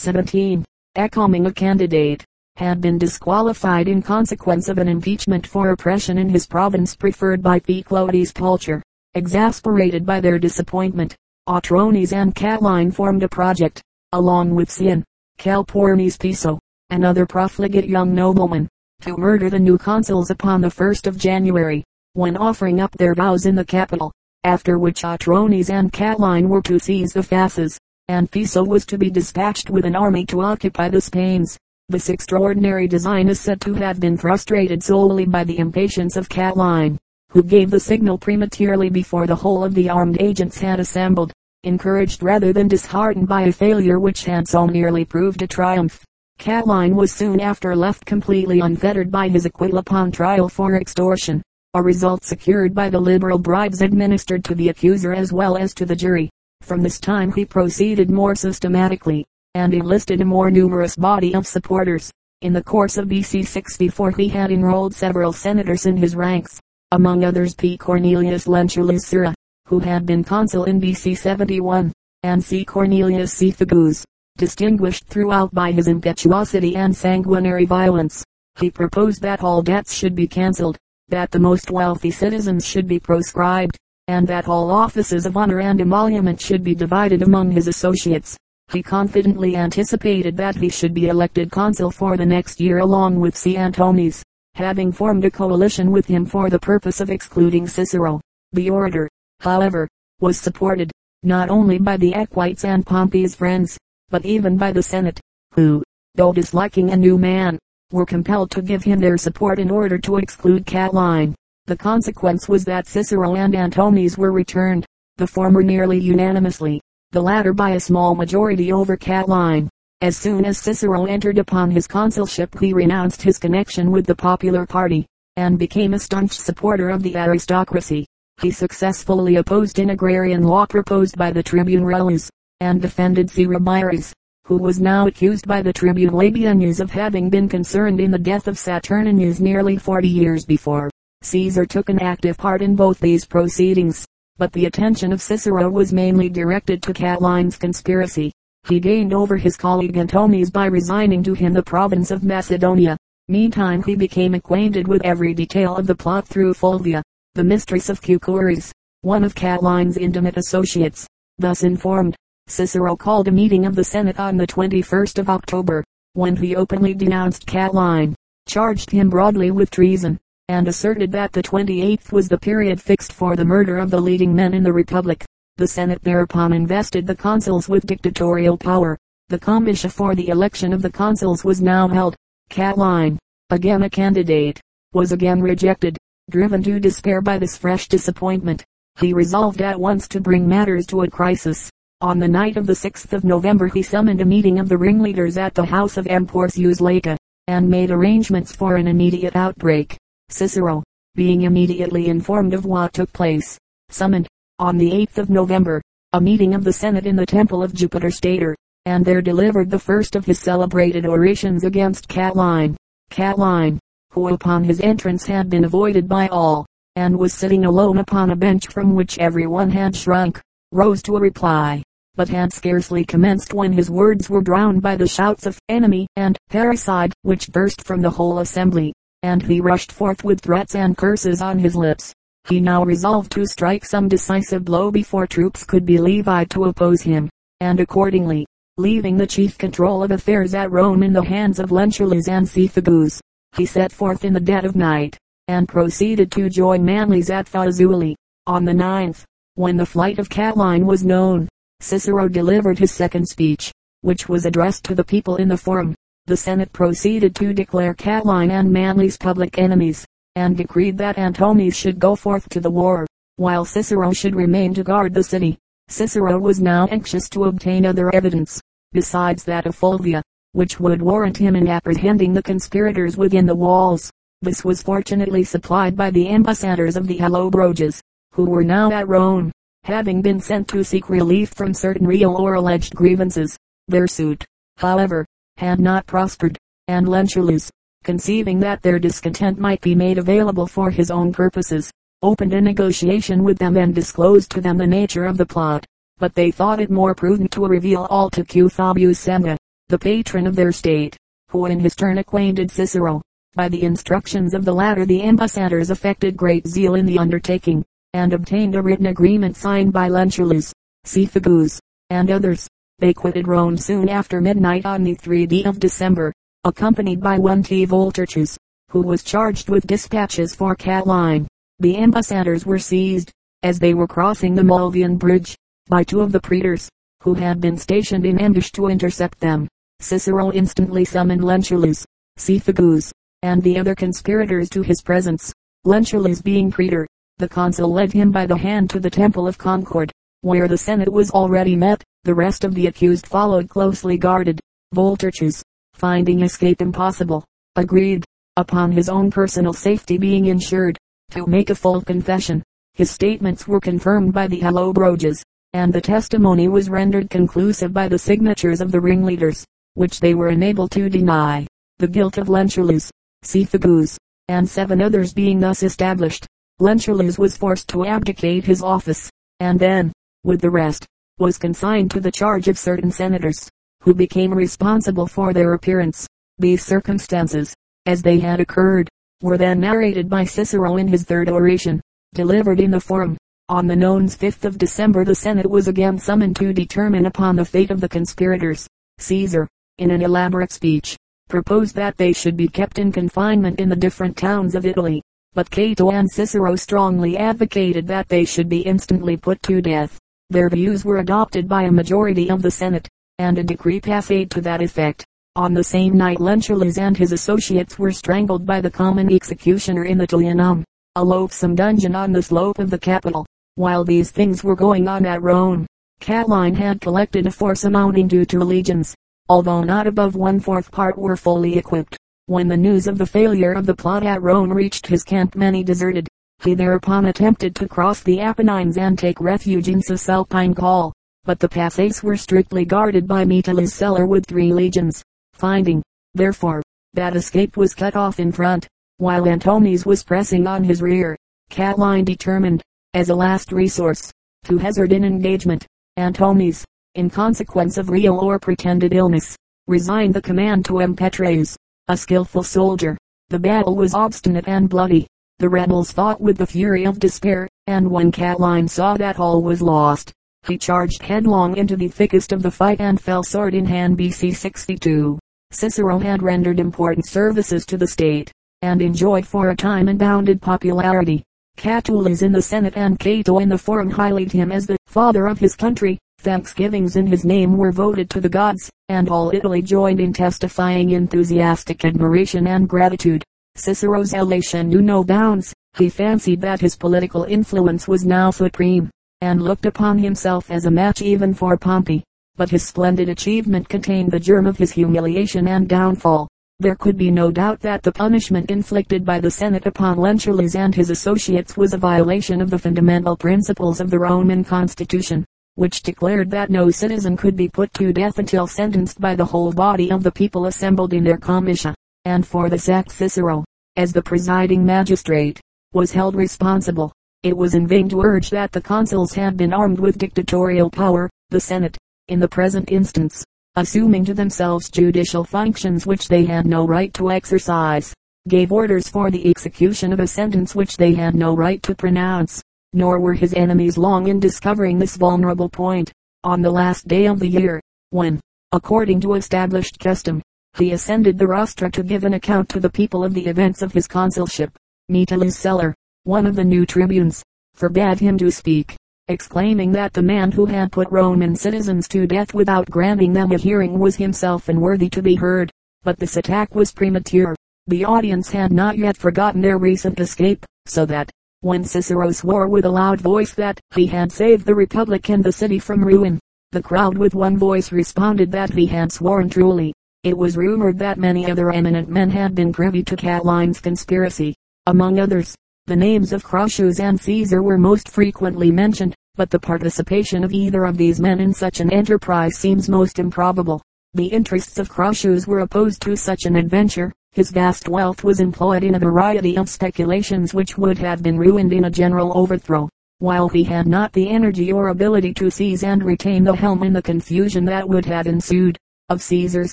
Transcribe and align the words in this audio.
17. 0.00 0.64
Ecoming 0.96 1.46
a 1.46 1.52
candidate, 1.52 2.24
had 2.56 2.80
been 2.80 2.96
disqualified 2.96 3.86
in 3.86 4.00
consequence 4.00 4.70
of 4.70 4.78
an 4.78 4.88
impeachment 4.88 5.46
for 5.46 5.70
oppression 5.70 6.16
in 6.16 6.28
his 6.28 6.46
province 6.46 6.96
preferred 6.96 7.42
by 7.42 7.58
P. 7.58 7.82
Clodius 7.82 8.32
Pulcher. 8.32 8.82
Exasperated 9.14 10.06
by 10.06 10.18
their 10.18 10.38
disappointment, 10.38 11.14
Autronius 11.46 12.14
and 12.14 12.34
Catiline 12.34 12.94
formed 12.94 13.22
a 13.22 13.28
project, 13.28 13.82
along 14.12 14.54
with 14.54 14.72
Cian, 14.72 15.04
Calpurnius 15.38 16.18
Piso, 16.18 16.58
and 16.88 17.04
other 17.04 17.26
profligate 17.26 17.86
young 17.86 18.14
noblemen, 18.14 18.68
to 19.02 19.18
murder 19.18 19.50
the 19.50 19.58
new 19.58 19.76
consuls 19.76 20.30
upon 20.30 20.62
the 20.62 20.68
1st 20.68 21.08
of 21.08 21.18
January, 21.18 21.84
when 22.14 22.38
offering 22.38 22.80
up 22.80 22.92
their 22.92 23.14
vows 23.14 23.44
in 23.44 23.54
the 23.54 23.64
Capitol, 23.64 24.12
after 24.44 24.78
which 24.78 25.02
Autronius 25.02 25.68
and 25.68 25.92
Catiline 25.92 26.48
were 26.48 26.62
to 26.62 26.78
seize 26.78 27.12
the 27.12 27.22
fasces, 27.22 27.78
and 28.10 28.28
Piso 28.28 28.64
was 28.64 28.84
to 28.86 28.98
be 28.98 29.08
dispatched 29.08 29.70
with 29.70 29.84
an 29.84 29.94
army 29.94 30.26
to 30.26 30.40
occupy 30.40 30.88
the 30.88 31.00
Spains. 31.00 31.56
This 31.88 32.08
extraordinary 32.08 32.88
design 32.88 33.28
is 33.28 33.38
said 33.38 33.60
to 33.60 33.74
have 33.74 34.00
been 34.00 34.16
frustrated 34.16 34.82
solely 34.82 35.26
by 35.26 35.44
the 35.44 35.58
impatience 35.58 36.16
of 36.16 36.28
Catiline, 36.28 36.98
who 37.30 37.44
gave 37.44 37.70
the 37.70 37.78
signal 37.78 38.18
prematurely 38.18 38.90
before 38.90 39.28
the 39.28 39.36
whole 39.36 39.62
of 39.62 39.74
the 39.74 39.88
armed 39.88 40.20
agents 40.20 40.58
had 40.58 40.80
assembled, 40.80 41.32
encouraged 41.62 42.20
rather 42.20 42.52
than 42.52 42.66
disheartened 42.66 43.28
by 43.28 43.42
a 43.42 43.52
failure 43.52 44.00
which 44.00 44.24
had 44.24 44.48
so 44.48 44.66
nearly 44.66 45.04
proved 45.04 45.40
a 45.42 45.46
triumph. 45.46 46.04
Catiline 46.40 46.96
was 46.96 47.12
soon 47.12 47.38
after 47.38 47.76
left 47.76 48.04
completely 48.04 48.58
unfettered 48.58 49.12
by 49.12 49.28
his 49.28 49.46
acquittal 49.46 49.78
upon 49.78 50.10
trial 50.10 50.48
for 50.48 50.74
extortion, 50.74 51.40
a 51.74 51.82
result 51.82 52.24
secured 52.24 52.74
by 52.74 52.90
the 52.90 52.98
liberal 52.98 53.38
bribes 53.38 53.82
administered 53.82 54.42
to 54.46 54.56
the 54.56 54.68
accuser 54.68 55.14
as 55.14 55.32
well 55.32 55.56
as 55.56 55.72
to 55.74 55.86
the 55.86 55.94
jury. 55.94 56.28
From 56.62 56.82
this 56.82 57.00
time 57.00 57.32
he 57.32 57.44
proceeded 57.44 58.10
more 58.10 58.34
systematically, 58.34 59.26
and 59.54 59.74
enlisted 59.74 60.20
a 60.20 60.24
more 60.24 60.50
numerous 60.50 60.94
body 60.96 61.34
of 61.34 61.46
supporters. 61.46 62.12
In 62.42 62.52
the 62.52 62.62
course 62.62 62.96
of 62.96 63.08
BC 63.08 63.46
64 63.46 64.12
he 64.12 64.28
had 64.28 64.50
enrolled 64.50 64.94
several 64.94 65.32
senators 65.32 65.86
in 65.86 65.96
his 65.96 66.14
ranks, 66.14 66.60
among 66.92 67.24
others 67.24 67.54
P. 67.54 67.76
Cornelius 67.76 68.46
Lentulus 68.46 69.06
Sura, 69.06 69.34
who 69.66 69.78
had 69.80 70.06
been 70.06 70.24
consul 70.24 70.64
in 70.64 70.80
BC 70.80 71.16
71, 71.16 71.92
and 72.22 72.42
C. 72.42 72.64
Cornelius 72.64 73.34
Cethegus, 73.34 74.04
distinguished 74.36 75.04
throughout 75.06 75.52
by 75.52 75.72
his 75.72 75.88
impetuosity 75.88 76.76
and 76.76 76.96
sanguinary 76.96 77.66
violence. 77.66 78.24
He 78.58 78.70
proposed 78.70 79.22
that 79.22 79.42
all 79.42 79.62
debts 79.62 79.92
should 79.92 80.14
be 80.14 80.26
cancelled, 80.26 80.76
that 81.08 81.30
the 81.30 81.38
most 81.38 81.70
wealthy 81.70 82.10
citizens 82.10 82.66
should 82.66 82.86
be 82.86 82.98
proscribed, 82.98 83.76
and 84.10 84.26
that 84.26 84.48
all 84.48 84.72
offices 84.72 85.24
of 85.24 85.36
honor 85.36 85.60
and 85.60 85.80
emolument 85.80 86.40
should 86.40 86.64
be 86.64 86.74
divided 86.74 87.22
among 87.22 87.52
his 87.52 87.68
associates. 87.68 88.36
He 88.72 88.82
confidently 88.82 89.56
anticipated 89.56 90.36
that 90.36 90.56
he 90.56 90.68
should 90.68 90.92
be 90.92 91.06
elected 91.08 91.52
consul 91.52 91.92
for 91.92 92.16
the 92.16 92.26
next 92.26 92.60
year 92.60 92.78
along 92.78 93.20
with 93.20 93.36
C. 93.36 93.56
Antonius, 93.56 94.22
having 94.54 94.90
formed 94.90 95.24
a 95.24 95.30
coalition 95.30 95.92
with 95.92 96.06
him 96.06 96.26
for 96.26 96.50
the 96.50 96.58
purpose 96.58 97.00
of 97.00 97.08
excluding 97.08 97.68
Cicero. 97.68 98.20
The 98.52 98.68
order, 98.68 99.08
however, 99.38 99.88
was 100.20 100.40
supported, 100.40 100.90
not 101.22 101.48
only 101.48 101.78
by 101.78 101.96
the 101.96 102.12
Equites 102.12 102.64
and 102.64 102.84
Pompey's 102.84 103.36
friends, 103.36 103.78
but 104.08 104.24
even 104.24 104.56
by 104.56 104.72
the 104.72 104.82
Senate, 104.82 105.20
who, 105.54 105.84
though 106.16 106.32
disliking 106.32 106.90
a 106.90 106.96
new 106.96 107.16
man, 107.16 107.60
were 107.92 108.06
compelled 108.06 108.50
to 108.50 108.62
give 108.62 108.82
him 108.82 108.98
their 108.98 109.16
support 109.16 109.60
in 109.60 109.70
order 109.70 109.98
to 109.98 110.16
exclude 110.16 110.66
Catiline. 110.66 111.34
The 111.66 111.76
consequence 111.76 112.48
was 112.48 112.64
that 112.64 112.86
Cicero 112.86 113.36
and 113.36 113.54
Antonius 113.54 114.18
were 114.18 114.32
returned, 114.32 114.86
the 115.18 115.26
former 115.26 115.62
nearly 115.62 115.98
unanimously, 115.98 116.80
the 117.12 117.20
latter 117.20 117.52
by 117.52 117.70
a 117.70 117.80
small 117.80 118.14
majority 118.14 118.72
over 118.72 118.96
Catiline. 118.96 119.68
As 120.00 120.16
soon 120.16 120.44
as 120.46 120.58
Cicero 120.58 121.04
entered 121.04 121.38
upon 121.38 121.70
his 121.70 121.86
consulship 121.86 122.58
he 122.58 122.72
renounced 122.72 123.20
his 123.20 123.38
connection 123.38 123.90
with 123.90 124.06
the 124.06 124.14
popular 124.14 124.64
party, 124.64 125.06
and 125.36 125.58
became 125.58 125.94
a 125.94 125.98
staunch 125.98 126.32
supporter 126.32 126.88
of 126.88 127.02
the 127.02 127.16
aristocracy. 127.16 128.06
He 128.40 128.50
successfully 128.50 129.36
opposed 129.36 129.78
an 129.78 129.90
agrarian 129.90 130.42
law 130.42 130.64
proposed 130.64 131.18
by 131.18 131.30
the 131.30 131.42
tribune 131.42 131.84
Rullus, 131.84 132.30
and 132.60 132.80
defended 132.80 133.30
C. 133.30 133.46
Rabirius, 133.46 134.12
who 134.46 134.56
was 134.56 134.80
now 134.80 135.06
accused 135.06 135.46
by 135.46 135.60
the 135.60 135.72
tribune 135.72 136.14
Labienus 136.14 136.80
of 136.80 136.90
having 136.90 137.28
been 137.28 137.48
concerned 137.48 138.00
in 138.00 138.10
the 138.10 138.18
death 138.18 138.48
of 138.48 138.56
Saturninus 138.56 139.40
nearly 139.40 139.76
forty 139.76 140.08
years 140.08 140.46
before. 140.46 140.88
Caesar 141.22 141.66
took 141.66 141.88
an 141.88 142.00
active 142.00 142.36
part 142.38 142.62
in 142.62 142.74
both 142.74 142.98
these 142.98 143.24
proceedings 143.24 144.06
but 144.40 144.54
the 144.54 144.64
attention 144.64 145.12
of 145.12 145.20
Cicero 145.20 145.68
was 145.68 145.92
mainly 145.92 146.30
directed 146.30 146.82
to 146.82 146.94
Catiline's 146.94 147.58
conspiracy. 147.58 148.32
He 148.66 148.80
gained 148.80 149.12
over 149.12 149.36
his 149.36 149.54
colleague 149.54 149.98
Antonius 149.98 150.48
by 150.48 150.64
resigning 150.64 151.22
to 151.24 151.34
him 151.34 151.52
the 151.52 151.62
province 151.62 152.10
of 152.10 152.24
Macedonia. 152.24 152.96
Meantime 153.28 153.82
he 153.82 153.94
became 153.94 154.32
acquainted 154.32 154.88
with 154.88 155.04
every 155.04 155.34
detail 155.34 155.76
of 155.76 155.86
the 155.86 155.94
plot 155.94 156.26
through 156.26 156.54
Fulvia, 156.54 157.02
the 157.34 157.44
mistress 157.44 157.90
of 157.90 158.00
Q. 158.00 158.18
Curius, 158.18 158.72
one 159.02 159.24
of 159.24 159.34
Catiline's 159.34 159.98
intimate 159.98 160.38
associates. 160.38 161.06
Thus 161.36 161.62
informed, 161.62 162.16
Cicero 162.46 162.96
called 162.96 163.28
a 163.28 163.32
meeting 163.32 163.66
of 163.66 163.74
the 163.74 163.84
Senate 163.84 164.18
on 164.18 164.38
the 164.38 164.46
21st 164.46 165.18
of 165.18 165.28
October, 165.28 165.84
when 166.14 166.34
he 166.34 166.56
openly 166.56 166.94
denounced 166.94 167.46
Catiline, 167.46 168.14
charged 168.48 168.90
him 168.90 169.10
broadly 169.10 169.50
with 169.50 169.70
treason, 169.70 170.18
and 170.50 170.66
asserted 170.66 171.12
that 171.12 171.30
the 171.30 171.44
28th 171.44 172.10
was 172.10 172.28
the 172.28 172.36
period 172.36 172.82
fixed 172.82 173.12
for 173.12 173.36
the 173.36 173.44
murder 173.44 173.78
of 173.78 173.88
the 173.88 174.00
leading 174.00 174.34
men 174.34 174.52
in 174.52 174.64
the 174.64 174.72
Republic. 174.72 175.24
The 175.58 175.68
Senate 175.68 176.02
thereupon 176.02 176.52
invested 176.52 177.06
the 177.06 177.14
consuls 177.14 177.68
with 177.68 177.86
dictatorial 177.86 178.58
power. 178.58 178.98
The 179.28 179.38
comitia 179.38 179.90
for 179.90 180.16
the 180.16 180.26
election 180.26 180.72
of 180.72 180.82
the 180.82 180.90
consuls 180.90 181.44
was 181.44 181.62
now 181.62 181.86
held. 181.86 182.16
Catiline, 182.50 183.16
again 183.50 183.84
a 183.84 183.88
candidate, 183.88 184.60
was 184.92 185.12
again 185.12 185.40
rejected. 185.40 185.96
Driven 186.30 186.64
to 186.64 186.80
despair 186.80 187.20
by 187.20 187.38
this 187.38 187.56
fresh 187.56 187.86
disappointment, 187.86 188.64
he 188.98 189.12
resolved 189.12 189.62
at 189.62 189.78
once 189.78 190.08
to 190.08 190.20
bring 190.20 190.48
matters 190.48 190.84
to 190.86 191.02
a 191.02 191.08
crisis. 191.08 191.70
On 192.00 192.18
the 192.18 192.26
night 192.26 192.56
of 192.56 192.66
the 192.66 192.72
6th 192.72 193.12
of 193.12 193.22
November 193.22 193.68
he 193.68 193.82
summoned 193.82 194.20
a 194.20 194.24
meeting 194.24 194.58
of 194.58 194.68
the 194.68 194.78
ringleaders 194.78 195.38
at 195.38 195.54
the 195.54 195.66
house 195.66 195.96
of 195.96 196.08
M. 196.08 196.26
Porcius 196.26 196.80
Laeca, 196.80 197.16
and 197.46 197.70
made 197.70 197.92
arrangements 197.92 198.50
for 198.50 198.74
an 198.74 198.88
immediate 198.88 199.36
outbreak. 199.36 199.96
Cicero, 200.30 200.82
being 201.14 201.42
immediately 201.42 202.06
informed 202.06 202.54
of 202.54 202.64
what 202.64 202.92
took 202.92 203.12
place, 203.12 203.58
summoned, 203.88 204.28
on 204.60 204.78
the 204.78 204.90
8th 204.92 205.18
of 205.18 205.30
November, 205.30 205.82
a 206.12 206.20
meeting 206.20 206.54
of 206.54 206.64
the 206.64 206.72
Senate 206.72 207.04
in 207.04 207.16
the 207.16 207.26
temple 207.26 207.62
of 207.62 207.74
Jupiter 207.74 208.10
Stator, 208.10 208.54
and 208.86 209.04
there 209.04 209.20
delivered 209.20 209.70
the 209.70 209.78
first 209.78 210.14
of 210.14 210.24
his 210.24 210.38
celebrated 210.38 211.04
orations 211.04 211.64
against 211.64 212.08
Catiline. 212.08 212.76
Catiline, 213.10 213.78
who 214.12 214.28
upon 214.28 214.64
his 214.64 214.80
entrance 214.80 215.26
had 215.26 215.50
been 215.50 215.64
avoided 215.64 216.08
by 216.08 216.28
all, 216.28 216.64
and 216.96 217.18
was 217.18 217.34
sitting 217.34 217.64
alone 217.64 217.98
upon 217.98 218.30
a 218.30 218.36
bench 218.36 218.68
from 218.68 218.94
which 218.94 219.18
every 219.18 219.46
one 219.46 219.70
had 219.70 219.96
shrunk, 219.96 220.40
rose 220.72 221.02
to 221.02 221.16
a 221.16 221.20
reply, 221.20 221.82
but 222.14 222.28
had 222.28 222.52
scarcely 222.52 223.04
commenced 223.04 223.52
when 223.52 223.72
his 223.72 223.90
words 223.90 224.30
were 224.30 224.42
drowned 224.42 224.80
by 224.80 224.94
the 224.94 225.08
shouts 225.08 225.46
of 225.46 225.58
enemy 225.68 226.06
and 226.16 226.38
parricide 226.50 227.12
which 227.22 227.50
burst 227.50 227.82
from 227.82 228.00
the 228.00 228.10
whole 228.10 228.38
assembly 228.38 228.92
and 229.22 229.42
he 229.42 229.60
rushed 229.60 229.92
forth 229.92 230.24
with 230.24 230.40
threats 230.40 230.74
and 230.74 230.96
curses 230.96 231.42
on 231.42 231.58
his 231.58 231.76
lips. 231.76 232.14
He 232.48 232.60
now 232.60 232.84
resolved 232.84 233.32
to 233.32 233.46
strike 233.46 233.84
some 233.84 234.08
decisive 234.08 234.64
blow 234.64 234.90
before 234.90 235.26
troops 235.26 235.64
could 235.64 235.84
be 235.84 235.98
levied 235.98 236.50
to 236.50 236.64
oppose 236.64 237.02
him, 237.02 237.28
and 237.60 237.80
accordingly, 237.80 238.46
leaving 238.78 239.16
the 239.16 239.26
chief 239.26 239.58
control 239.58 240.02
of 240.02 240.10
affairs 240.10 240.54
at 240.54 240.70
Rome 240.70 241.02
in 241.02 241.12
the 241.12 241.22
hands 241.22 241.58
of 241.58 241.70
Lentulus 241.70 242.28
and 242.28 242.48
Cethegus, 242.48 243.20
he 243.56 243.66
set 243.66 243.92
forth 243.92 244.24
in 244.24 244.32
the 244.32 244.40
dead 244.40 244.64
of 244.64 244.74
night, 244.74 245.18
and 245.48 245.68
proceeded 245.68 246.32
to 246.32 246.48
join 246.48 246.84
Manlius 246.84 247.30
at 247.30 247.46
Faesulae. 247.46 248.14
On 248.46 248.64
the 248.64 248.72
9th, 248.72 249.24
when 249.54 249.76
the 249.76 249.84
flight 249.84 250.18
of 250.18 250.30
Catiline 250.30 250.86
was 250.86 251.04
known, 251.04 251.48
Cicero 251.80 252.28
delivered 252.28 252.78
his 252.78 252.92
second 252.92 253.26
speech, 253.26 253.70
which 254.00 254.28
was 254.28 254.46
addressed 254.46 254.84
to 254.84 254.94
the 254.94 255.04
people 255.04 255.36
in 255.36 255.48
the 255.48 255.56
Forum 255.56 255.94
the 256.30 256.36
Senate 256.36 256.72
proceeded 256.72 257.34
to 257.34 257.52
declare 257.52 257.92
Catiline 257.92 258.52
and 258.52 258.72
Manlius 258.72 259.16
public 259.16 259.58
enemies, 259.58 260.06
and 260.36 260.56
decreed 260.56 260.96
that 260.96 261.18
Antonius 261.18 261.74
should 261.74 261.98
go 261.98 262.14
forth 262.14 262.48
to 262.50 262.60
the 262.60 262.70
war, 262.70 263.04
while 263.34 263.64
Cicero 263.64 264.12
should 264.12 264.36
remain 264.36 264.72
to 264.74 264.84
guard 264.84 265.12
the 265.12 265.24
city. 265.24 265.58
Cicero 265.88 266.38
was 266.38 266.60
now 266.60 266.86
anxious 266.86 267.28
to 267.30 267.46
obtain 267.46 267.84
other 267.84 268.14
evidence, 268.14 268.60
besides 268.92 269.42
that 269.42 269.66
of 269.66 269.74
Fulvia, 269.74 270.22
which 270.52 270.78
would 270.78 271.02
warrant 271.02 271.36
him 271.36 271.56
in 271.56 271.66
apprehending 271.66 272.32
the 272.32 272.44
conspirators 272.44 273.16
within 273.16 273.44
the 273.44 273.56
walls. 273.56 274.08
This 274.40 274.64
was 274.64 274.84
fortunately 274.84 275.42
supplied 275.42 275.96
by 275.96 276.12
the 276.12 276.28
ambassadors 276.28 276.94
of 276.94 277.08
the 277.08 277.18
Allobroges, 277.18 278.00
who 278.34 278.44
were 278.44 278.62
now 278.62 278.92
at 278.92 279.08
Rome, 279.08 279.50
having 279.82 280.22
been 280.22 280.38
sent 280.38 280.68
to 280.68 280.84
seek 280.84 281.10
relief 281.10 281.48
from 281.56 281.74
certain 281.74 282.06
real 282.06 282.36
or 282.36 282.54
alleged 282.54 282.94
grievances. 282.94 283.58
Their 283.88 284.06
suit, 284.06 284.44
however, 284.76 285.26
had 285.60 285.78
not 285.78 286.06
prospered, 286.06 286.56
and 286.88 287.06
Lentulus, 287.06 287.70
conceiving 288.02 288.58
that 288.60 288.80
their 288.80 288.98
discontent 288.98 289.58
might 289.58 289.82
be 289.82 289.94
made 289.94 290.16
available 290.16 290.66
for 290.66 290.90
his 290.90 291.10
own 291.10 291.34
purposes, 291.34 291.92
opened 292.22 292.54
a 292.54 292.60
negotiation 292.62 293.44
with 293.44 293.58
them 293.58 293.76
and 293.76 293.94
disclosed 293.94 294.50
to 294.50 294.62
them 294.62 294.78
the 294.78 294.86
nature 294.86 295.26
of 295.26 295.36
the 295.36 295.44
plot. 295.44 295.84
But 296.16 296.34
they 296.34 296.50
thought 296.50 296.80
it 296.80 296.90
more 296.90 297.14
prudent 297.14 297.50
to 297.52 297.66
reveal 297.66 298.06
all 298.08 298.30
to 298.30 298.42
Q. 298.42 298.70
Fabius 298.70 299.18
Sanga, 299.18 299.58
the 299.88 299.98
patron 299.98 300.46
of 300.46 300.56
their 300.56 300.72
state, 300.72 301.14
who 301.50 301.66
in 301.66 301.78
his 301.78 301.94
turn 301.94 302.16
acquainted 302.16 302.70
Cicero. 302.70 303.20
By 303.54 303.68
the 303.68 303.82
instructions 303.82 304.54
of 304.54 304.64
the 304.64 304.72
latter 304.72 305.04
the 305.04 305.22
ambassadors 305.24 305.90
affected 305.90 306.38
great 306.38 306.66
zeal 306.66 306.94
in 306.94 307.04
the 307.04 307.18
undertaking, 307.18 307.84
and 308.14 308.32
obtained 308.32 308.76
a 308.76 308.82
written 308.82 309.06
agreement 309.06 309.58
signed 309.58 309.92
by 309.92 310.08
Lentulus, 310.08 310.72
Cethegus, 311.04 311.78
and 312.08 312.30
others. 312.30 312.66
They 313.00 313.14
quitted 313.14 313.48
Rome 313.48 313.78
soon 313.78 314.10
after 314.10 314.42
midnight 314.42 314.84
on 314.84 315.02
the 315.02 315.16
3d 315.16 315.64
of 315.64 315.80
December, 315.80 316.34
accompanied 316.64 317.18
by 317.18 317.38
one 317.38 317.62
T. 317.62 317.86
Volturcius, 317.86 318.58
who 318.90 319.00
was 319.00 319.22
charged 319.22 319.70
with 319.70 319.86
dispatches 319.86 320.54
for 320.54 320.76
Catiline. 320.76 321.46
The 321.78 321.96
ambassadors 321.96 322.66
were 322.66 322.78
seized, 322.78 323.32
as 323.62 323.78
they 323.78 323.94
were 323.94 324.06
crossing 324.06 324.54
the 324.54 324.62
Mulvian 324.62 325.16
Bridge, 325.16 325.56
by 325.88 326.04
two 326.04 326.20
of 326.20 326.30
the 326.30 326.40
praetors, 326.40 326.90
who 327.22 327.32
had 327.32 327.58
been 327.58 327.78
stationed 327.78 328.26
in 328.26 328.38
ambush 328.38 328.70
to 328.72 328.88
intercept 328.88 329.40
them. 329.40 329.66
Cicero 330.00 330.52
instantly 330.52 331.06
summoned 331.06 331.40
Lentulus, 331.40 332.04
Cethegus, 332.36 333.10
and 333.40 333.62
the 333.62 333.78
other 333.78 333.94
conspirators 333.94 334.68
to 334.68 334.82
his 334.82 335.00
presence. 335.00 335.54
Lentulus 335.86 336.42
being 336.42 336.70
praetor, 336.70 337.06
the 337.38 337.48
consul 337.48 337.90
led 337.90 338.12
him 338.12 338.30
by 338.30 338.44
the 338.44 338.58
hand 338.58 338.90
to 338.90 339.00
the 339.00 339.08
temple 339.08 339.48
of 339.48 339.56
Concord, 339.56 340.12
where 340.42 340.68
the 340.68 340.78
senate 340.78 341.10
was 341.10 341.30
already 341.30 341.76
met. 341.76 342.02
The 342.24 342.34
rest 342.34 342.64
of 342.64 342.74
the 342.74 342.86
accused 342.86 343.26
followed 343.26 343.68
closely 343.68 344.18
guarded. 344.18 344.60
Volturcius, 344.94 345.62
finding 345.94 346.42
escape 346.42 346.82
impossible, 346.82 347.44
agreed, 347.76 348.24
upon 348.56 348.92
his 348.92 349.08
own 349.08 349.30
personal 349.30 349.72
safety 349.72 350.18
being 350.18 350.46
insured, 350.46 350.98
to 351.30 351.46
make 351.46 351.70
a 351.70 351.74
full 351.74 352.02
confession. 352.02 352.62
His 352.94 353.10
statements 353.10 353.68
were 353.68 353.80
confirmed 353.80 354.32
by 354.32 354.48
the 354.48 354.60
Allobroges, 354.60 355.42
and 355.72 355.92
the 355.92 356.00
testimony 356.00 356.68
was 356.68 356.90
rendered 356.90 357.30
conclusive 357.30 357.92
by 357.92 358.08
the 358.08 358.18
signatures 358.18 358.80
of 358.80 358.90
the 358.90 359.00
ringleaders, 359.00 359.64
which 359.94 360.20
they 360.20 360.34
were 360.34 360.48
enabled 360.48 360.90
to 360.92 361.08
deny. 361.08 361.66
The 361.98 362.08
guilt 362.08 362.38
of 362.38 362.48
Lentulus, 362.48 363.10
Cethegus, 363.44 364.18
and 364.48 364.68
seven 364.68 365.00
others 365.00 365.32
being 365.32 365.60
thus 365.60 365.82
established, 365.82 366.46
Lentulus 366.80 367.38
was 367.38 367.56
forced 367.56 367.88
to 367.88 368.04
abdicate 368.04 368.64
his 368.64 368.82
office, 368.82 369.30
and 369.60 369.78
then, 369.78 370.12
with 370.44 370.60
the 370.60 370.70
rest, 370.70 371.06
was 371.38 371.58
consigned 371.58 372.10
to 372.10 372.20
the 372.20 372.30
charge 372.30 372.68
of 372.68 372.78
certain 372.78 373.10
senators, 373.10 373.68
who 374.02 374.14
became 374.14 374.52
responsible 374.52 375.26
for 375.26 375.52
their 375.52 375.74
appearance. 375.74 376.26
These 376.58 376.84
circumstances, 376.84 377.74
as 378.06 378.22
they 378.22 378.38
had 378.38 378.60
occurred, 378.60 379.08
were 379.42 379.58
then 379.58 379.80
narrated 379.80 380.28
by 380.28 380.44
Cicero 380.44 380.96
in 380.96 381.08
his 381.08 381.24
third 381.24 381.48
oration, 381.48 382.00
delivered 382.34 382.80
in 382.80 382.90
the 382.90 383.00
Forum. 383.00 383.36
On 383.68 383.86
the 383.86 383.96
nones 383.96 384.36
5th 384.36 384.64
of 384.64 384.78
December 384.78 385.24
the 385.24 385.34
Senate 385.34 385.68
was 385.68 385.88
again 385.88 386.18
summoned 386.18 386.56
to 386.56 386.72
determine 386.72 387.26
upon 387.26 387.56
the 387.56 387.64
fate 387.64 387.90
of 387.90 388.00
the 388.00 388.08
conspirators. 388.08 388.86
Caesar, 389.18 389.68
in 389.98 390.10
an 390.10 390.22
elaborate 390.22 390.72
speech, 390.72 391.16
proposed 391.48 391.94
that 391.94 392.16
they 392.16 392.32
should 392.32 392.56
be 392.56 392.68
kept 392.68 392.98
in 392.98 393.12
confinement 393.12 393.80
in 393.80 393.88
the 393.88 393.96
different 393.96 394.36
towns 394.36 394.74
of 394.74 394.84
Italy. 394.86 395.22
But 395.52 395.70
Cato 395.70 396.10
and 396.10 396.30
Cicero 396.30 396.76
strongly 396.76 397.36
advocated 397.36 398.06
that 398.06 398.28
they 398.28 398.44
should 398.44 398.68
be 398.68 398.80
instantly 398.80 399.36
put 399.36 399.62
to 399.62 399.82
death. 399.82 400.18
Their 400.50 400.68
views 400.68 401.04
were 401.04 401.18
adopted 401.18 401.68
by 401.68 401.84
a 401.84 401.92
majority 401.92 402.50
of 402.50 402.60
the 402.60 402.72
Senate, 402.72 403.08
and 403.38 403.56
a 403.56 403.62
decree 403.62 404.00
passed 404.00 404.50
to 404.50 404.60
that 404.60 404.82
effect. 404.82 405.24
On 405.54 405.72
the 405.72 405.84
same 405.84 406.16
night 406.16 406.40
Lentulus 406.40 406.98
and 406.98 407.16
his 407.16 407.30
associates 407.30 408.00
were 408.00 408.10
strangled 408.10 408.66
by 408.66 408.80
the 408.80 408.90
common 408.90 409.32
executioner 409.32 410.04
in 410.04 410.18
the 410.18 410.26
Tullianum, 410.26 410.82
a 411.14 411.22
loathsome 411.22 411.76
dungeon 411.76 412.16
on 412.16 412.32
the 412.32 412.42
slope 412.42 412.80
of 412.80 412.90
the 412.90 412.98
Capitol. 412.98 413.46
While 413.76 414.04
these 414.04 414.32
things 414.32 414.64
were 414.64 414.74
going 414.74 415.06
on 415.06 415.24
at 415.24 415.40
Rome, 415.40 415.86
Catiline 416.20 416.74
had 416.74 417.00
collected 417.00 417.46
a 417.46 417.52
force 417.52 417.84
amounting 417.84 418.28
to 418.30 418.44
two 418.44 418.64
legions, 418.64 419.14
although 419.48 419.84
not 419.84 420.08
above 420.08 420.34
one-fourth 420.34 420.90
part 420.90 421.16
were 421.16 421.36
fully 421.36 421.78
equipped. 421.78 422.16
When 422.46 422.66
the 422.66 422.76
news 422.76 423.06
of 423.06 423.18
the 423.18 423.26
failure 423.26 423.72
of 423.72 423.86
the 423.86 423.94
plot 423.94 424.24
at 424.24 424.42
Rome 424.42 424.72
reached 424.72 425.06
his 425.06 425.22
camp 425.22 425.54
many 425.54 425.84
deserted. 425.84 426.26
He 426.62 426.74
thereupon 426.74 427.26
attempted 427.26 427.74
to 427.76 427.88
cross 427.88 428.22
the 428.22 428.40
Apennines 428.40 428.98
and 428.98 429.18
take 429.18 429.40
refuge 429.40 429.88
in 429.88 430.02
Cisalpine 430.02 430.74
Gaul, 430.74 431.12
but 431.44 431.58
the 431.58 431.68
passes 431.68 432.22
were 432.22 432.36
strictly 432.36 432.84
guarded 432.84 433.26
by 433.26 433.46
Metellus 433.46 433.94
Celer 433.94 434.26
with 434.26 434.44
three 434.46 434.72
legions. 434.72 435.22
Finding, 435.54 436.02
therefore, 436.34 436.82
that 437.14 437.34
escape 437.34 437.78
was 437.78 437.94
cut 437.94 438.14
off 438.14 438.38
in 438.38 438.52
front, 438.52 438.86
while 439.16 439.48
Antonius 439.48 440.04
was 440.04 440.22
pressing 440.22 440.66
on 440.66 440.84
his 440.84 441.00
rear, 441.00 441.34
Catiline 441.70 442.26
determined, 442.26 442.82
as 443.14 443.30
a 443.30 443.34
last 443.34 443.72
resource, 443.72 444.30
to 444.64 444.76
hazard 444.76 445.12
an 445.12 445.24
engagement. 445.24 445.86
Antonius, 446.18 446.84
in 447.14 447.30
consequence 447.30 447.96
of 447.96 448.10
real 448.10 448.38
or 448.38 448.58
pretended 448.58 449.14
illness, 449.14 449.56
resigned 449.86 450.34
the 450.34 450.42
command 450.42 450.84
to 450.84 451.00
M. 451.00 451.16
Petreius, 451.16 451.76
a 452.08 452.16
skillful 452.16 452.62
soldier. 452.62 453.16
The 453.48 453.58
battle 453.58 453.96
was 453.96 454.14
obstinate 454.14 454.68
and 454.68 454.88
bloody. 454.88 455.26
The 455.60 455.68
rebels 455.68 456.10
fought 456.10 456.40
with 456.40 456.56
the 456.56 456.66
fury 456.66 457.04
of 457.04 457.18
despair, 457.18 457.68
and 457.86 458.10
when 458.10 458.32
Catiline 458.32 458.88
saw 458.88 459.18
that 459.18 459.38
all 459.38 459.60
was 459.60 459.82
lost, 459.82 460.32
he 460.66 460.78
charged 460.78 461.20
headlong 461.20 461.76
into 461.76 461.96
the 461.96 462.08
thickest 462.08 462.52
of 462.52 462.62
the 462.62 462.70
fight 462.70 462.98
and 462.98 463.20
fell 463.20 463.42
sword 463.42 463.74
in 463.74 463.84
hand 463.84 464.16
BC 464.16 464.56
62. 464.56 465.38
Cicero 465.70 466.18
had 466.18 466.42
rendered 466.42 466.80
important 466.80 467.26
services 467.26 467.84
to 467.84 467.98
the 467.98 468.06
state, 468.06 468.50
and 468.80 469.02
enjoyed 469.02 469.46
for 469.46 469.68
a 469.68 469.76
time 469.76 470.08
unbounded 470.08 470.62
popularity. 470.62 471.44
Catulus 471.76 472.40
in 472.40 472.52
the 472.52 472.62
Senate 472.62 472.96
and 472.96 473.18
Cato 473.18 473.58
in 473.58 473.68
the 473.68 473.76
Forum 473.76 474.10
highlighted 474.10 474.52
him 474.52 474.72
as 474.72 474.86
the 474.86 474.96
father 475.08 475.46
of 475.46 475.58
his 475.58 475.76
country. 475.76 476.18
Thanksgivings 476.38 477.16
in 477.16 477.26
his 477.26 477.44
name 477.44 477.76
were 477.76 477.92
voted 477.92 478.30
to 478.30 478.40
the 478.40 478.48
gods, 478.48 478.90
and 479.10 479.28
all 479.28 479.54
Italy 479.54 479.82
joined 479.82 480.20
in 480.20 480.32
testifying 480.32 481.10
enthusiastic 481.10 482.02
admiration 482.06 482.66
and 482.66 482.88
gratitude. 482.88 483.44
Cicero's 483.76 484.32
elation 484.32 484.88
knew 484.88 485.02
no 485.02 485.24
bounds. 485.24 485.72
He 485.96 486.08
fancied 486.08 486.60
that 486.60 486.80
his 486.80 486.96
political 486.96 487.44
influence 487.44 488.06
was 488.06 488.24
now 488.24 488.50
supreme, 488.50 489.10
and 489.40 489.62
looked 489.62 489.86
upon 489.86 490.18
himself 490.18 490.70
as 490.70 490.86
a 490.86 490.90
match 490.90 491.22
even 491.22 491.54
for 491.54 491.76
Pompey. 491.76 492.22
But 492.56 492.70
his 492.70 492.86
splendid 492.86 493.28
achievement 493.28 493.88
contained 493.88 494.30
the 494.30 494.40
germ 494.40 494.66
of 494.66 494.76
his 494.76 494.92
humiliation 494.92 495.68
and 495.68 495.88
downfall. 495.88 496.48
There 496.78 496.96
could 496.96 497.16
be 497.16 497.30
no 497.30 497.50
doubt 497.50 497.80
that 497.80 498.02
the 498.02 498.12
punishment 498.12 498.70
inflicted 498.70 499.24
by 499.24 499.40
the 499.40 499.50
Senate 499.50 499.86
upon 499.86 500.18
Lentulus 500.18 500.76
and 500.76 500.94
his 500.94 501.10
associates 501.10 501.76
was 501.76 501.94
a 501.94 501.98
violation 501.98 502.60
of 502.60 502.70
the 502.70 502.78
fundamental 502.78 503.36
principles 503.36 504.00
of 504.00 504.10
the 504.10 504.18
Roman 504.18 504.64
constitution 504.64 505.44
which 505.80 506.02
declared 506.02 506.50
that 506.50 506.68
no 506.68 506.90
citizen 506.90 507.36
could 507.38 507.56
be 507.56 507.66
put 507.66 507.90
to 507.94 508.12
death 508.12 508.38
until 508.38 508.66
sentenced 508.66 509.18
by 509.18 509.34
the 509.34 509.44
whole 509.46 509.72
body 509.72 510.10
of 510.10 510.22
the 510.22 510.30
people 510.30 510.66
assembled 510.66 511.14
in 511.14 511.24
their 511.24 511.38
comitia, 511.38 511.94
and 512.26 512.46
for 512.46 512.68
this 512.68 512.90
act 512.90 513.10
Cicero, 513.10 513.64
as 513.96 514.12
the 514.12 514.22
presiding 514.22 514.84
magistrate, 514.84 515.60
was 515.92 516.12
held 516.12 516.34
responsible. 516.34 517.12
It 517.42 517.56
was 517.56 517.74
in 517.74 517.86
vain 517.86 518.08
to 518.10 518.22
urge 518.22 518.50
that 518.50 518.72
the 518.72 518.80
consuls 518.80 519.34
had 519.34 519.56
been 519.56 519.72
armed 519.72 519.98
with 519.98 520.18
dictatorial 520.18 520.90
power. 520.90 521.28
The 521.50 521.60
Senate, 521.60 521.96
in 522.28 522.40
the 522.40 522.48
present 522.48 522.92
instance, 522.92 523.44
assuming 523.76 524.24
to 524.26 524.34
themselves 524.34 524.90
judicial 524.90 525.44
functions 525.44 526.06
which 526.06 526.28
they 526.28 526.44
had 526.44 526.66
no 526.66 526.86
right 526.86 527.12
to 527.14 527.30
exercise, 527.30 528.14
gave 528.48 528.72
orders 528.72 529.08
for 529.08 529.30
the 529.30 529.48
execution 529.48 530.12
of 530.12 530.20
a 530.20 530.26
sentence 530.26 530.74
which 530.74 530.96
they 530.96 531.14
had 531.14 531.34
no 531.34 531.56
right 531.56 531.82
to 531.82 531.94
pronounce 531.94 532.62
nor 532.92 533.20
were 533.20 533.34
his 533.34 533.54
enemies 533.54 533.96
long 533.96 534.26
in 534.26 534.40
discovering 534.40 534.98
this 534.98 535.16
vulnerable 535.16 535.68
point. 535.68 536.10
On 536.42 536.60
the 536.62 536.70
last 536.70 537.06
day 537.06 537.26
of 537.26 537.38
the 537.38 537.46
year, 537.46 537.80
when, 538.10 538.40
according 538.72 539.20
to 539.20 539.34
established 539.34 539.98
custom, 539.98 540.42
he 540.78 540.92
ascended 540.92 541.38
the 541.38 541.46
rostra 541.46 541.90
to 541.92 542.02
give 542.02 542.24
an 542.24 542.34
account 542.34 542.68
to 542.68 542.80
the 542.80 542.90
people 542.90 543.24
of 543.24 543.34
the 543.34 543.46
events 543.46 543.82
of 543.82 543.92
his 543.92 544.06
consulship, 544.06 544.76
Metellus 545.08 545.56
Celer, 545.56 545.94
one 546.24 546.46
of 546.46 546.54
the 546.54 546.64
new 546.64 546.86
tribunes, 546.86 547.42
forbade 547.74 548.20
him 548.20 548.38
to 548.38 548.50
speak, 548.50 548.96
exclaiming 549.28 549.92
that 549.92 550.12
the 550.12 550.22
man 550.22 550.52
who 550.52 550.66
had 550.66 550.92
put 550.92 551.10
Roman 551.10 551.56
citizens 551.56 552.06
to 552.08 552.26
death 552.26 552.54
without 552.54 552.90
granting 552.90 553.32
them 553.32 553.52
a 553.52 553.56
hearing 553.56 553.98
was 553.98 554.16
himself 554.16 554.68
unworthy 554.68 555.08
to 555.10 555.22
be 555.22 555.34
heard. 555.34 555.70
But 556.02 556.18
this 556.18 556.36
attack 556.36 556.74
was 556.74 556.92
premature. 556.92 557.54
The 557.86 558.04
audience 558.04 558.50
had 558.50 558.72
not 558.72 558.96
yet 558.96 559.16
forgotten 559.16 559.60
their 559.60 559.78
recent 559.78 560.18
escape, 560.18 560.64
so 560.86 561.04
that, 561.06 561.30
when 561.60 561.84
Cicero 561.84 562.30
swore 562.32 562.68
with 562.68 562.86
a 562.86 562.90
loud 562.90 563.20
voice 563.20 563.52
that 563.54 563.78
he 563.94 564.06
had 564.06 564.32
saved 564.32 564.64
the 564.64 564.74
republic 564.74 565.28
and 565.28 565.44
the 565.44 565.52
city 565.52 565.78
from 565.78 566.04
ruin, 566.04 566.38
the 566.72 566.82
crowd 566.82 567.18
with 567.18 567.34
one 567.34 567.58
voice 567.58 567.92
responded 567.92 568.50
that 568.52 568.70
he 568.70 568.86
had 568.86 569.12
sworn 569.12 569.50
truly. 569.50 569.92
It 570.22 570.36
was 570.36 570.54
rumored 570.54 570.98
that 570.98 571.16
many 571.16 571.50
other 571.50 571.70
eminent 571.70 572.10
men 572.10 572.28
had 572.28 572.54
been 572.54 572.74
privy 572.74 573.02
to 573.04 573.16
Catiline's 573.16 573.80
conspiracy. 573.80 574.54
Among 574.84 575.18
others, 575.18 575.56
the 575.86 575.96
names 575.96 576.34
of 576.34 576.44
Crassus 576.44 577.00
and 577.00 577.18
Caesar 577.18 577.62
were 577.62 577.78
most 577.78 578.10
frequently 578.10 578.70
mentioned, 578.70 579.14
but 579.36 579.48
the 579.48 579.58
participation 579.58 580.44
of 580.44 580.52
either 580.52 580.84
of 580.84 580.98
these 580.98 581.20
men 581.20 581.40
in 581.40 581.54
such 581.54 581.80
an 581.80 581.90
enterprise 581.90 582.58
seems 582.58 582.86
most 582.86 583.18
improbable. 583.18 583.80
The 584.12 584.26
interests 584.26 584.78
of 584.78 584.90
Crassus 584.90 585.46
were 585.46 585.60
opposed 585.60 586.02
to 586.02 586.16
such 586.16 586.44
an 586.44 586.54
adventure, 586.54 587.14
his 587.32 587.50
vast 587.50 587.88
wealth 587.88 588.22
was 588.22 588.40
employed 588.40 588.84
in 588.84 588.96
a 588.96 588.98
variety 588.98 589.56
of 589.56 589.70
speculations 589.70 590.52
which 590.52 590.76
would 590.76 590.98
have 590.98 591.22
been 591.22 591.38
ruined 591.38 591.72
in 591.72 591.86
a 591.86 591.90
general 591.90 592.36
overthrow, 592.36 592.90
while 593.20 593.48
he 593.48 593.64
had 593.64 593.86
not 593.86 594.12
the 594.12 594.28
energy 594.28 594.70
or 594.70 594.88
ability 594.88 595.32
to 595.32 595.50
seize 595.50 595.82
and 595.82 596.04
retain 596.04 596.44
the 596.44 596.54
helm 596.54 596.82
in 596.82 596.92
the 596.92 597.00
confusion 597.00 597.64
that 597.64 597.88
would 597.88 598.04
have 598.04 598.26
ensued. 598.26 598.76
Of 599.10 599.22
Caesar's 599.22 599.72